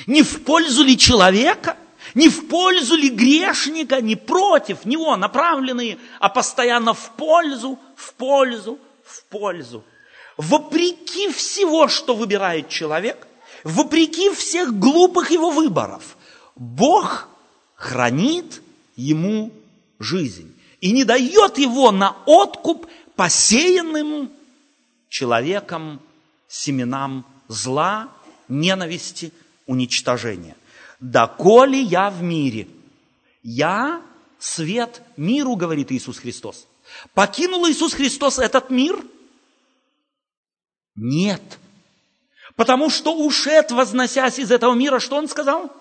Не 0.08 0.24
в 0.24 0.43
пользу 0.43 0.84
ли 0.84 0.98
человека? 0.98 1.78
Не 2.16 2.28
в 2.28 2.50
пользу 2.50 2.98
ли 2.98 3.10
грешника, 3.10 4.02
не 4.02 4.18
против 4.18 4.84
него 4.84 5.16
направленные, 5.16 6.00
а 6.20 6.28
постоянно 6.28 6.93
в 6.93 7.12
пользу, 7.16 7.80
в 7.95 8.14
пользу, 8.16 8.78
в 9.06 9.24
пользу. 9.30 9.86
Вопреки 10.36 11.32
всего, 11.32 11.88
что 11.88 12.14
выбирает 12.14 12.68
человек, 12.68 13.26
вопреки 13.64 14.32
всех 14.32 14.78
глупых 14.78 15.32
его 15.32 15.52
выборов, 15.52 16.18
Бог 16.58 17.30
хранит 17.78 18.62
ему 18.98 19.54
жизнь 19.98 20.57
и 20.82 20.91
не 20.91 21.03
дает 21.03 21.57
его 21.57 21.91
на 21.91 22.17
откуп 22.25 22.88
посеянным 23.15 24.32
человеком 25.09 25.99
семенам 26.47 27.25
зла, 27.47 28.09
ненависти, 28.47 29.32
уничтожения. 29.65 30.55
«Доколе 30.99 31.80
я 31.80 32.09
в 32.09 32.21
мире, 32.21 32.67
я 33.43 34.01
свет 34.39 35.01
миру», 35.15 35.55
говорит 35.55 35.91
Иисус 35.91 36.17
Христос. 36.17 36.67
Покинул 37.13 37.67
Иисус 37.69 37.93
Христос 37.93 38.39
этот 38.39 38.69
мир? 38.69 39.03
Нет. 40.95 41.41
Потому 42.55 42.89
что 42.89 43.15
ушед, 43.15 43.71
возносясь 43.71 44.39
из 44.39 44.51
этого 44.51 44.73
мира, 44.73 44.99
что 44.99 45.15
он 45.17 45.28
сказал? 45.28 45.71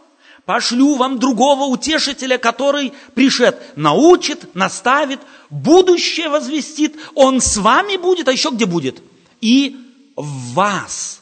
Пошлю 0.46 0.94
вам 0.94 1.18
другого 1.18 1.64
утешителя, 1.64 2.38
который 2.38 2.92
пришед, 3.14 3.76
научит, 3.76 4.54
наставит, 4.54 5.20
будущее 5.50 6.28
возвестит. 6.28 6.96
Он 7.16 7.40
с 7.40 7.56
вами 7.56 7.96
будет, 7.96 8.28
а 8.28 8.32
еще 8.32 8.50
где 8.50 8.64
будет? 8.64 9.02
И 9.40 9.76
в 10.14 10.54
вас 10.54 11.20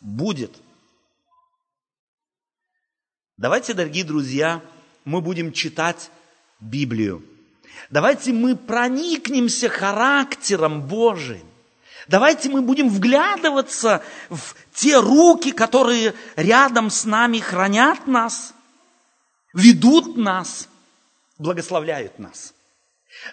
будет. 0.00 0.50
Давайте, 3.36 3.74
дорогие 3.74 4.04
друзья, 4.04 4.60
мы 5.04 5.20
будем 5.20 5.52
читать 5.52 6.10
Библию. 6.58 7.24
Давайте 7.90 8.32
мы 8.32 8.56
проникнемся 8.56 9.68
характером 9.68 10.82
Божиим. 10.82 11.46
Давайте 12.08 12.48
мы 12.48 12.60
будем 12.60 12.88
вглядываться 12.88 14.02
в 14.30 14.56
те 14.74 14.98
руки, 14.98 15.52
которые 15.52 16.14
рядом 16.36 16.90
с 16.90 17.04
нами 17.04 17.38
хранят 17.38 18.06
нас, 18.06 18.53
ведут 19.54 20.16
нас. 20.16 20.68
благословляют 21.38 22.18
нас. 22.18 22.54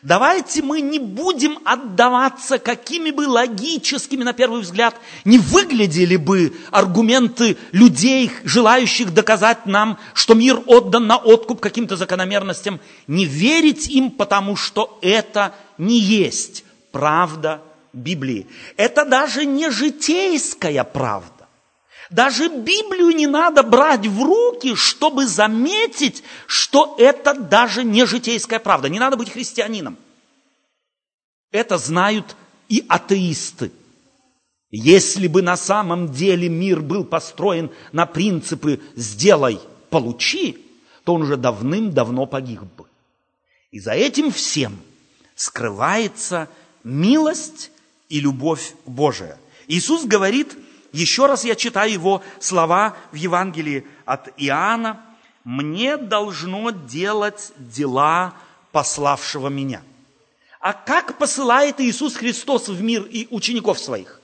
Давайте 0.04 0.62
мы 0.62 0.80
не 0.80 1.00
будем 1.00 1.60
отдаваться, 1.66 2.60
какими 2.60 3.12
бы 3.12 3.28
логическими, 3.28 4.24
на 4.24 4.34
первый 4.34 4.62
взгляд, 4.62 4.96
не 5.26 5.38
выглядели 5.38 6.16
бы 6.16 6.54
аргументы 6.72 7.58
людей, 7.72 8.32
желающих 8.44 9.14
доказать 9.14 9.66
нам, 9.66 9.98
что 10.14 10.34
мир 10.34 10.62
отдан 10.68 11.08
на 11.08 11.18
откуп 11.18 11.60
каким-то 11.60 11.98
закономерностям, 11.98 12.80
не 13.08 13.26
верить 13.26 13.90
им, 13.90 14.12
потому 14.12 14.56
что 14.56 14.98
это 15.02 15.54
не 15.78 16.00
есть 16.00 16.64
правда 16.92 17.62
Библии. 17.92 18.48
Это 18.78 19.04
даже 19.04 19.46
не 19.46 19.70
житейская 19.70 20.84
правда. 20.84 21.41
Даже 22.12 22.50
Библию 22.50 23.12
не 23.12 23.26
надо 23.26 23.64
брать 23.64 24.06
в 24.06 24.22
руки, 24.22 24.76
чтобы 24.76 25.26
заметить, 25.26 26.24
что 26.46 26.96
это 27.00 27.34
даже 27.34 27.86
не 27.86 28.06
житейская 28.06 28.60
правда. 28.60 28.90
Не 28.90 29.00
надо 29.00 29.16
быть 29.16 29.32
христианином. 29.32 29.98
Это 31.52 31.78
знают 31.78 32.36
и 32.68 32.84
атеисты. 32.90 33.72
Если 34.72 35.28
бы 35.28 35.42
на 35.42 35.56
самом 35.56 36.12
деле 36.12 36.50
мир 36.50 36.82
был 36.82 37.06
построен 37.06 37.72
на 37.94 38.06
принципы 38.06 38.82
«сделай, 38.96 39.60
получи», 39.90 40.58
то 41.06 41.14
он 41.14 41.24
уже 41.24 41.38
давным-давно 41.38 42.26
погиб 42.26 42.62
бы. 42.62 42.86
И 43.72 43.80
за 43.80 43.94
этим 43.94 44.32
всем 44.32 44.78
скрывается 45.36 46.50
милость 46.84 47.72
и 48.10 48.20
любовь 48.20 48.74
Божия. 48.86 49.38
Иисус 49.68 50.04
говорит– 50.04 50.58
еще 50.92 51.26
раз 51.26 51.44
я 51.44 51.56
читаю 51.56 51.92
его 51.92 52.24
слова 52.40 52.96
в 53.12 53.16
Евангелии 53.16 53.88
от 54.06 54.30
Иоанна. 54.38 55.00
«Мне 55.44 55.98
должно 55.98 56.70
делать 56.70 57.52
дела 57.58 58.34
пославшего 58.72 59.48
меня». 59.48 59.82
А 60.60 60.74
как 60.74 61.18
посылает 61.18 61.82
Иисус 61.82 62.16
Христос 62.16 62.68
в 62.68 62.82
мир 62.82 63.04
и 63.04 63.28
учеников 63.32 63.80
своих? 63.80 64.22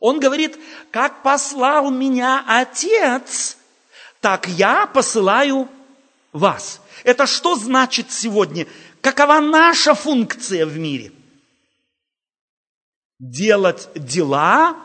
Он 0.00 0.18
говорит, 0.18 0.58
как 0.90 1.22
послал 1.22 1.90
меня 1.90 2.44
Отец, 2.46 3.56
так 4.20 4.48
я 4.48 4.86
посылаю 4.86 5.68
вас. 6.32 6.80
Это 7.04 7.26
что 7.26 7.54
значит 7.54 8.10
сегодня? 8.10 8.66
Какова 9.00 9.38
наша 9.40 9.94
функция 9.94 10.66
в 10.66 10.76
мире? 10.76 11.12
Делать 13.20 13.88
дела, 13.94 14.76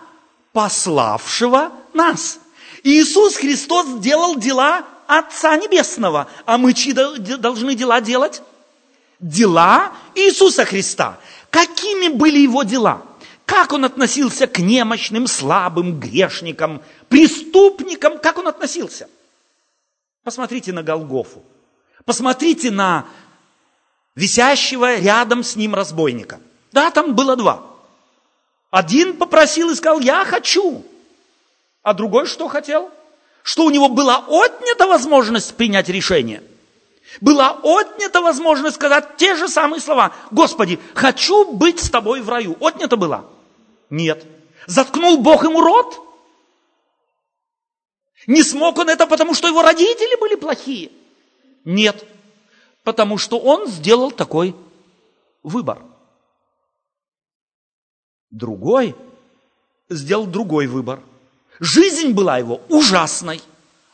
пославшего 0.53 1.71
нас. 1.93 2.39
Иисус 2.83 3.35
Христос 3.35 3.99
делал 3.99 4.37
дела 4.37 4.85
Отца 5.07 5.57
Небесного, 5.57 6.27
а 6.45 6.57
мы 6.57 6.73
чьи 6.73 6.93
должны 6.93 7.75
дела 7.75 7.99
делать? 7.99 8.41
Дела 9.19 9.91
Иисуса 10.15 10.63
Христа. 10.63 11.19
Какими 11.49 12.07
были 12.09 12.39
его 12.39 12.63
дела? 12.63 13.03
Как 13.45 13.73
он 13.73 13.83
относился 13.83 14.47
к 14.47 14.59
немощным, 14.59 15.27
слабым, 15.27 15.99
грешникам, 15.99 16.81
преступникам? 17.09 18.17
Как 18.19 18.37
он 18.37 18.47
относился? 18.47 19.09
Посмотрите 20.23 20.71
на 20.71 20.83
Голгофу. 20.83 21.43
Посмотрите 22.05 22.71
на 22.71 23.05
висящего 24.15 24.97
рядом 24.97 25.43
с 25.43 25.55
ним 25.55 25.75
разбойника. 25.75 26.39
Да, 26.71 26.91
там 26.91 27.15
было 27.15 27.35
два. 27.35 27.72
Один 28.73 29.17
попросил 29.17 29.69
и 29.69 29.75
сказал, 29.75 29.99
я 29.99 30.25
хочу. 30.25 30.83
А 31.83 31.93
другой 31.93 32.25
что 32.25 32.47
хотел? 32.47 32.89
Что 33.43 33.65
у 33.65 33.69
него 33.69 33.87
была 33.87 34.25
отнята 34.27 34.87
возможность 34.87 35.53
принять 35.53 35.89
решение. 35.89 36.41
Была 37.21 37.51
отнята 37.61 38.19
возможность 38.21 38.77
сказать 38.77 39.17
те 39.17 39.35
же 39.35 39.47
самые 39.47 39.79
слова. 39.79 40.11
Господи, 40.31 40.79
хочу 40.95 41.53
быть 41.53 41.81
с 41.81 41.91
тобой 41.91 42.21
в 42.21 42.29
раю. 42.29 42.57
Отнята 42.61 42.97
была? 42.97 43.25
Нет. 43.91 44.25
Заткнул 44.65 45.17
Бог 45.19 45.43
ему 45.43 45.61
рот? 45.61 46.01
Не 48.25 48.41
смог 48.41 48.79
он 48.79 48.89
это, 48.89 49.05
потому 49.05 49.35
что 49.35 49.47
его 49.47 49.61
родители 49.61 50.19
были 50.19 50.33
плохие? 50.33 50.89
Нет. 51.63 52.03
Потому 52.83 53.19
что 53.19 53.37
он 53.37 53.67
сделал 53.67 54.09
такой 54.09 54.55
выбор. 55.43 55.77
Другой 58.33 58.95
сделал 59.89 60.25
другой 60.25 60.65
выбор. 60.65 60.99
Жизнь 61.59 62.13
была 62.13 62.39
его 62.39 62.61
ужасной. 62.67 63.41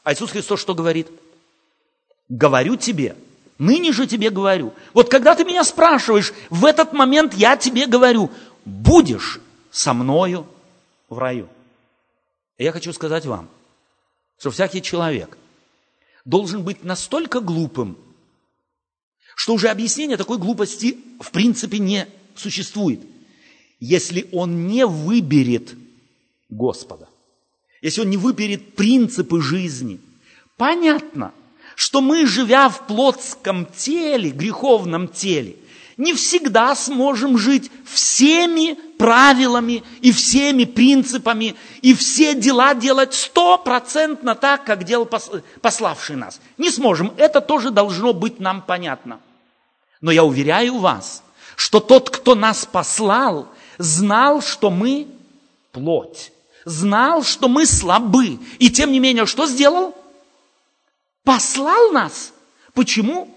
А 0.03 0.13
Иисус 0.13 0.31
Христос 0.31 0.61
что 0.61 0.73
говорит? 0.73 1.07
Говорю 2.29 2.77
тебе, 2.77 3.17
ныне 3.57 3.91
же 3.91 4.07
тебе 4.07 4.29
говорю. 4.29 4.73
Вот 4.93 5.09
когда 5.09 5.35
ты 5.35 5.43
меня 5.43 5.65
спрашиваешь, 5.65 6.31
в 6.49 6.63
этот 6.63 6.93
момент 6.93 7.33
я 7.33 7.57
тебе 7.57 7.85
говорю, 7.85 8.31
будешь 8.63 9.41
со 9.71 9.93
мною 9.93 10.47
в 11.09 11.17
раю. 11.17 11.49
И 12.57 12.63
я 12.63 12.71
хочу 12.71 12.93
сказать 12.93 13.25
вам, 13.25 13.49
что 14.37 14.51
всякий 14.51 14.81
человек 14.81 15.37
должен 16.23 16.63
быть 16.63 16.85
настолько 16.85 17.41
глупым, 17.41 17.97
что 19.35 19.53
уже 19.53 19.67
объяснение 19.67 20.15
такой 20.15 20.37
глупости 20.37 20.97
в 21.19 21.29
принципе 21.31 21.79
не 21.79 22.07
существует– 22.35 23.01
если 23.79 24.27
он 24.31 24.67
не 24.67 24.85
выберет 24.85 25.75
Господа, 26.49 27.07
если 27.81 28.01
он 28.01 28.09
не 28.09 28.17
выберет 28.17 28.75
принципы 28.75 29.41
жизни, 29.41 29.99
понятно, 30.57 31.33
что 31.75 32.01
мы, 32.01 32.25
живя 32.25 32.67
в 32.69 32.87
плотском 32.87 33.65
теле, 33.65 34.31
греховном 34.31 35.07
теле, 35.07 35.55
не 35.95 36.13
всегда 36.13 36.75
сможем 36.75 37.37
жить 37.37 37.69
всеми 37.85 38.77
правилами 38.97 39.83
и 40.01 40.13
всеми 40.13 40.63
принципами 40.63 41.55
и 41.81 41.93
все 41.93 42.33
дела 42.35 42.73
делать 42.73 43.13
стопроцентно 43.13 44.35
так, 44.35 44.63
как 44.63 44.85
делал 44.85 45.09
пославший 45.61 46.15
нас. 46.15 46.39
Не 46.57 46.69
сможем. 46.69 47.13
Это 47.17 47.41
тоже 47.41 47.69
должно 47.69 48.13
быть 48.13 48.39
нам 48.39 48.61
понятно. 48.61 49.19
Но 49.99 50.11
я 50.11 50.23
уверяю 50.23 50.77
вас, 50.77 51.21
что 51.57 51.81
тот, 51.81 52.09
кто 52.09 52.33
нас 52.33 52.65
послал, 52.65 53.49
знал, 53.79 54.41
что 54.41 54.69
мы 54.69 55.07
плоть, 55.71 56.31
знал, 56.65 57.23
что 57.23 57.47
мы 57.47 57.65
слабы. 57.65 58.37
И 58.59 58.69
тем 58.69 58.91
не 58.91 58.99
менее, 58.99 59.25
что 59.25 59.47
сделал? 59.47 59.95
Послал 61.23 61.91
нас. 61.91 62.33
Почему? 62.73 63.33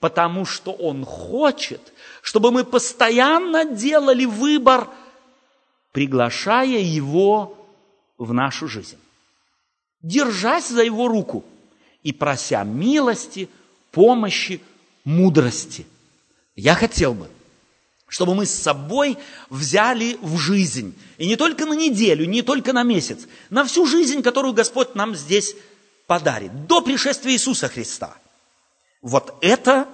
Потому 0.00 0.44
что 0.44 0.72
Он 0.72 1.04
хочет, 1.04 1.92
чтобы 2.22 2.50
мы 2.50 2.64
постоянно 2.64 3.64
делали 3.64 4.24
выбор, 4.24 4.88
приглашая 5.92 6.80
Его 6.80 7.56
в 8.18 8.32
нашу 8.32 8.66
жизнь. 8.68 8.98
Держась 10.02 10.68
за 10.68 10.82
Его 10.82 11.06
руку 11.08 11.44
и 12.02 12.12
прося 12.12 12.64
милости, 12.64 13.48
помощи, 13.90 14.60
мудрости. 15.04 15.86
Я 16.54 16.74
хотел 16.74 17.14
бы, 17.14 17.28
чтобы 18.08 18.34
мы 18.34 18.46
с 18.46 18.54
собой 18.54 19.18
взяли 19.50 20.18
в 20.20 20.38
жизнь. 20.38 20.96
И 21.18 21.26
не 21.26 21.36
только 21.36 21.66
на 21.66 21.74
неделю, 21.74 22.26
не 22.26 22.42
только 22.42 22.72
на 22.72 22.82
месяц, 22.82 23.26
на 23.50 23.64
всю 23.64 23.86
жизнь, 23.86 24.22
которую 24.22 24.54
Господь 24.54 24.94
нам 24.94 25.14
здесь 25.14 25.54
подарит, 26.06 26.66
до 26.66 26.82
пришествия 26.82 27.32
Иисуса 27.32 27.68
Христа. 27.68 28.16
Вот 29.02 29.36
это 29.40 29.88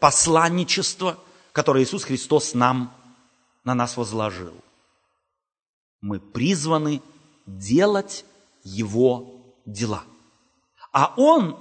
посланничество, 0.00 1.18
которое 1.52 1.84
Иисус 1.84 2.04
Христос 2.04 2.54
нам, 2.54 2.94
на 3.64 3.74
нас 3.74 3.96
возложил. 3.96 4.54
Мы 6.00 6.20
призваны 6.20 7.02
делать 7.46 8.24
Его 8.62 9.54
дела. 9.66 10.04
А 10.92 11.12
Он 11.16 11.58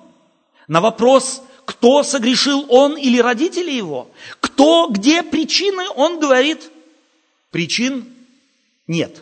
на 0.67 0.79
вопрос 0.79 1.41
кто 1.67 2.01
согрешил, 2.01 2.65
он 2.69 2.95
или 2.95 3.19
родители 3.19 3.71
его? 3.71 4.09
Кто, 4.39 4.87
где 4.89 5.21
причины? 5.21 5.83
Он 5.97 6.17
говорит, 6.17 6.71
причин 7.51 8.07
нет. 8.87 9.21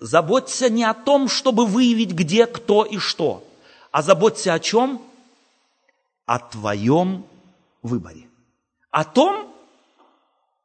Заботься 0.00 0.68
не 0.68 0.82
о 0.82 0.94
том, 0.94 1.28
чтобы 1.28 1.64
выявить, 1.64 2.10
где, 2.10 2.46
кто 2.46 2.84
и 2.84 2.98
что, 2.98 3.46
а 3.92 4.02
заботься 4.02 4.52
о 4.52 4.58
чем? 4.58 5.00
О 6.26 6.40
твоем 6.40 7.24
выборе. 7.82 8.28
О 8.90 9.04
том, 9.04 9.54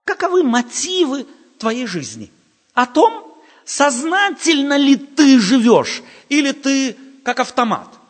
каковы 0.05 0.41
мотивы 0.41 1.27
твоей 1.59 1.85
жизни. 1.85 2.31
О 2.73 2.87
том, 2.87 3.37
сознательно 3.63 4.75
ли 4.75 4.95
ты 4.95 5.39
живешь, 5.39 6.01
или 6.29 6.51
ты 6.51 6.97
как 7.23 7.39
автомат. 7.39 8.00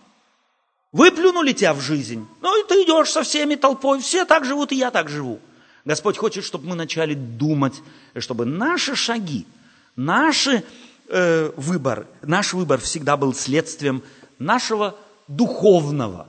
Выплюнули 0.92 1.54
тебя 1.54 1.74
в 1.74 1.80
жизнь. 1.80 2.28
Ну 2.42 2.60
и 2.60 2.68
ты 2.68 2.84
идешь 2.84 3.12
со 3.12 3.24
всеми 3.24 3.56
толпой. 3.56 4.02
Все 4.02 4.26
так 4.26 4.46
живут, 4.46 4.72
и 4.72 4.76
я 4.76 4.92
так 4.92 5.08
живу. 5.10 5.40
Господь 5.86 6.18
хочет, 6.18 6.44
чтобы 6.44 6.68
мы 6.68 6.76
начали 6.76 7.14
думать, 7.14 7.82
чтобы 8.18 8.46
наши 8.46 8.96
шаги, 8.96 9.48
наши 9.96 10.64
э, 11.08 11.52
выбор, 11.56 12.08
наш 12.22 12.54
выбор 12.54 12.80
всегда 12.80 13.18
был 13.18 13.34
следствием 13.34 14.04
нашего 14.38 14.96
духовного, 15.28 16.28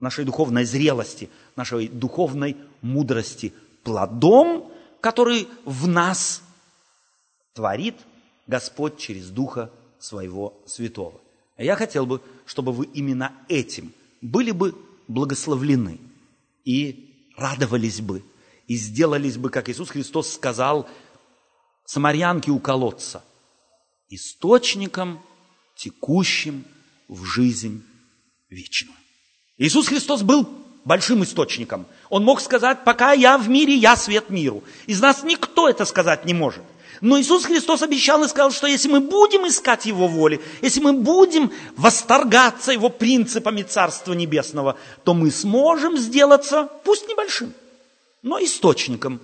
нашей 0.00 0.24
духовной 0.24 0.64
зрелости, 0.64 1.28
нашей 1.56 1.88
духовной 1.88 2.56
мудрости, 2.82 3.52
плодом, 3.82 4.70
который 5.00 5.48
в 5.64 5.88
нас 5.88 6.42
творит 7.54 7.96
Господь 8.46 8.98
через 8.98 9.28
Духа 9.30 9.70
Своего 9.98 10.54
Святого. 10.66 11.20
А 11.56 11.62
я 11.62 11.76
хотел 11.76 12.06
бы, 12.06 12.20
чтобы 12.46 12.72
вы 12.72 12.86
именно 12.86 13.32
этим 13.48 13.92
были 14.20 14.50
бы 14.50 14.74
благословлены 15.08 16.00
и 16.64 17.30
радовались 17.36 18.00
бы, 18.00 18.22
и 18.66 18.76
сделались 18.76 19.36
бы, 19.36 19.50
как 19.50 19.68
Иисус 19.68 19.90
Христос 19.90 20.32
сказал 20.32 20.88
самарянке 21.84 22.50
у 22.50 22.58
колодца, 22.58 23.24
источником, 24.08 25.20
текущим 25.76 26.64
в 27.08 27.24
жизнь 27.24 27.84
вечную. 28.48 28.96
Иисус 29.58 29.88
Христос 29.88 30.22
был 30.22 30.48
большим 30.84 31.22
источником. 31.22 31.86
Он 32.08 32.24
мог 32.24 32.40
сказать, 32.40 32.84
пока 32.84 33.12
я 33.12 33.38
в 33.38 33.48
мире, 33.48 33.74
я 33.74 33.96
свет 33.96 34.30
миру. 34.30 34.64
Из 34.86 35.00
нас 35.00 35.22
никто 35.22 35.68
это 35.68 35.84
сказать 35.84 36.24
не 36.24 36.34
может. 36.34 36.62
Но 37.02 37.20
Иисус 37.20 37.44
Христос 37.44 37.82
обещал 37.82 38.22
и 38.22 38.28
сказал, 38.28 38.52
что 38.52 38.68
если 38.68 38.88
мы 38.88 39.00
будем 39.00 39.44
искать 39.48 39.86
Его 39.86 40.06
воли, 40.06 40.40
если 40.62 40.80
мы 40.80 40.92
будем 40.92 41.50
восторгаться 41.76 42.70
Его 42.70 42.90
принципами 42.90 43.62
Царства 43.62 44.12
Небесного, 44.12 44.78
то 45.02 45.12
мы 45.12 45.32
сможем 45.32 45.98
сделаться, 45.98 46.68
пусть 46.84 47.08
небольшим, 47.08 47.52
но 48.22 48.38
источником, 48.38 49.20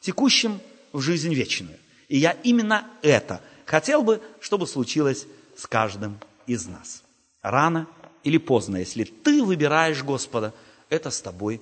текущим 0.00 0.60
в 0.92 1.00
жизнь 1.00 1.34
вечную. 1.34 1.76
И 2.08 2.16
я 2.16 2.30
именно 2.44 2.86
это 3.02 3.40
хотел 3.64 4.02
бы, 4.02 4.22
чтобы 4.40 4.68
случилось 4.68 5.26
с 5.56 5.66
каждым 5.66 6.20
из 6.46 6.66
нас. 6.68 7.02
Рано 7.42 7.88
или 8.22 8.38
поздно, 8.38 8.76
если 8.76 9.02
ты 9.02 9.42
выбираешь 9.42 10.04
Господа, 10.04 10.54
это 10.90 11.10
с 11.10 11.20
тобой 11.20 11.60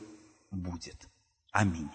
будет. 0.51 0.97
Аминь. 1.53 1.89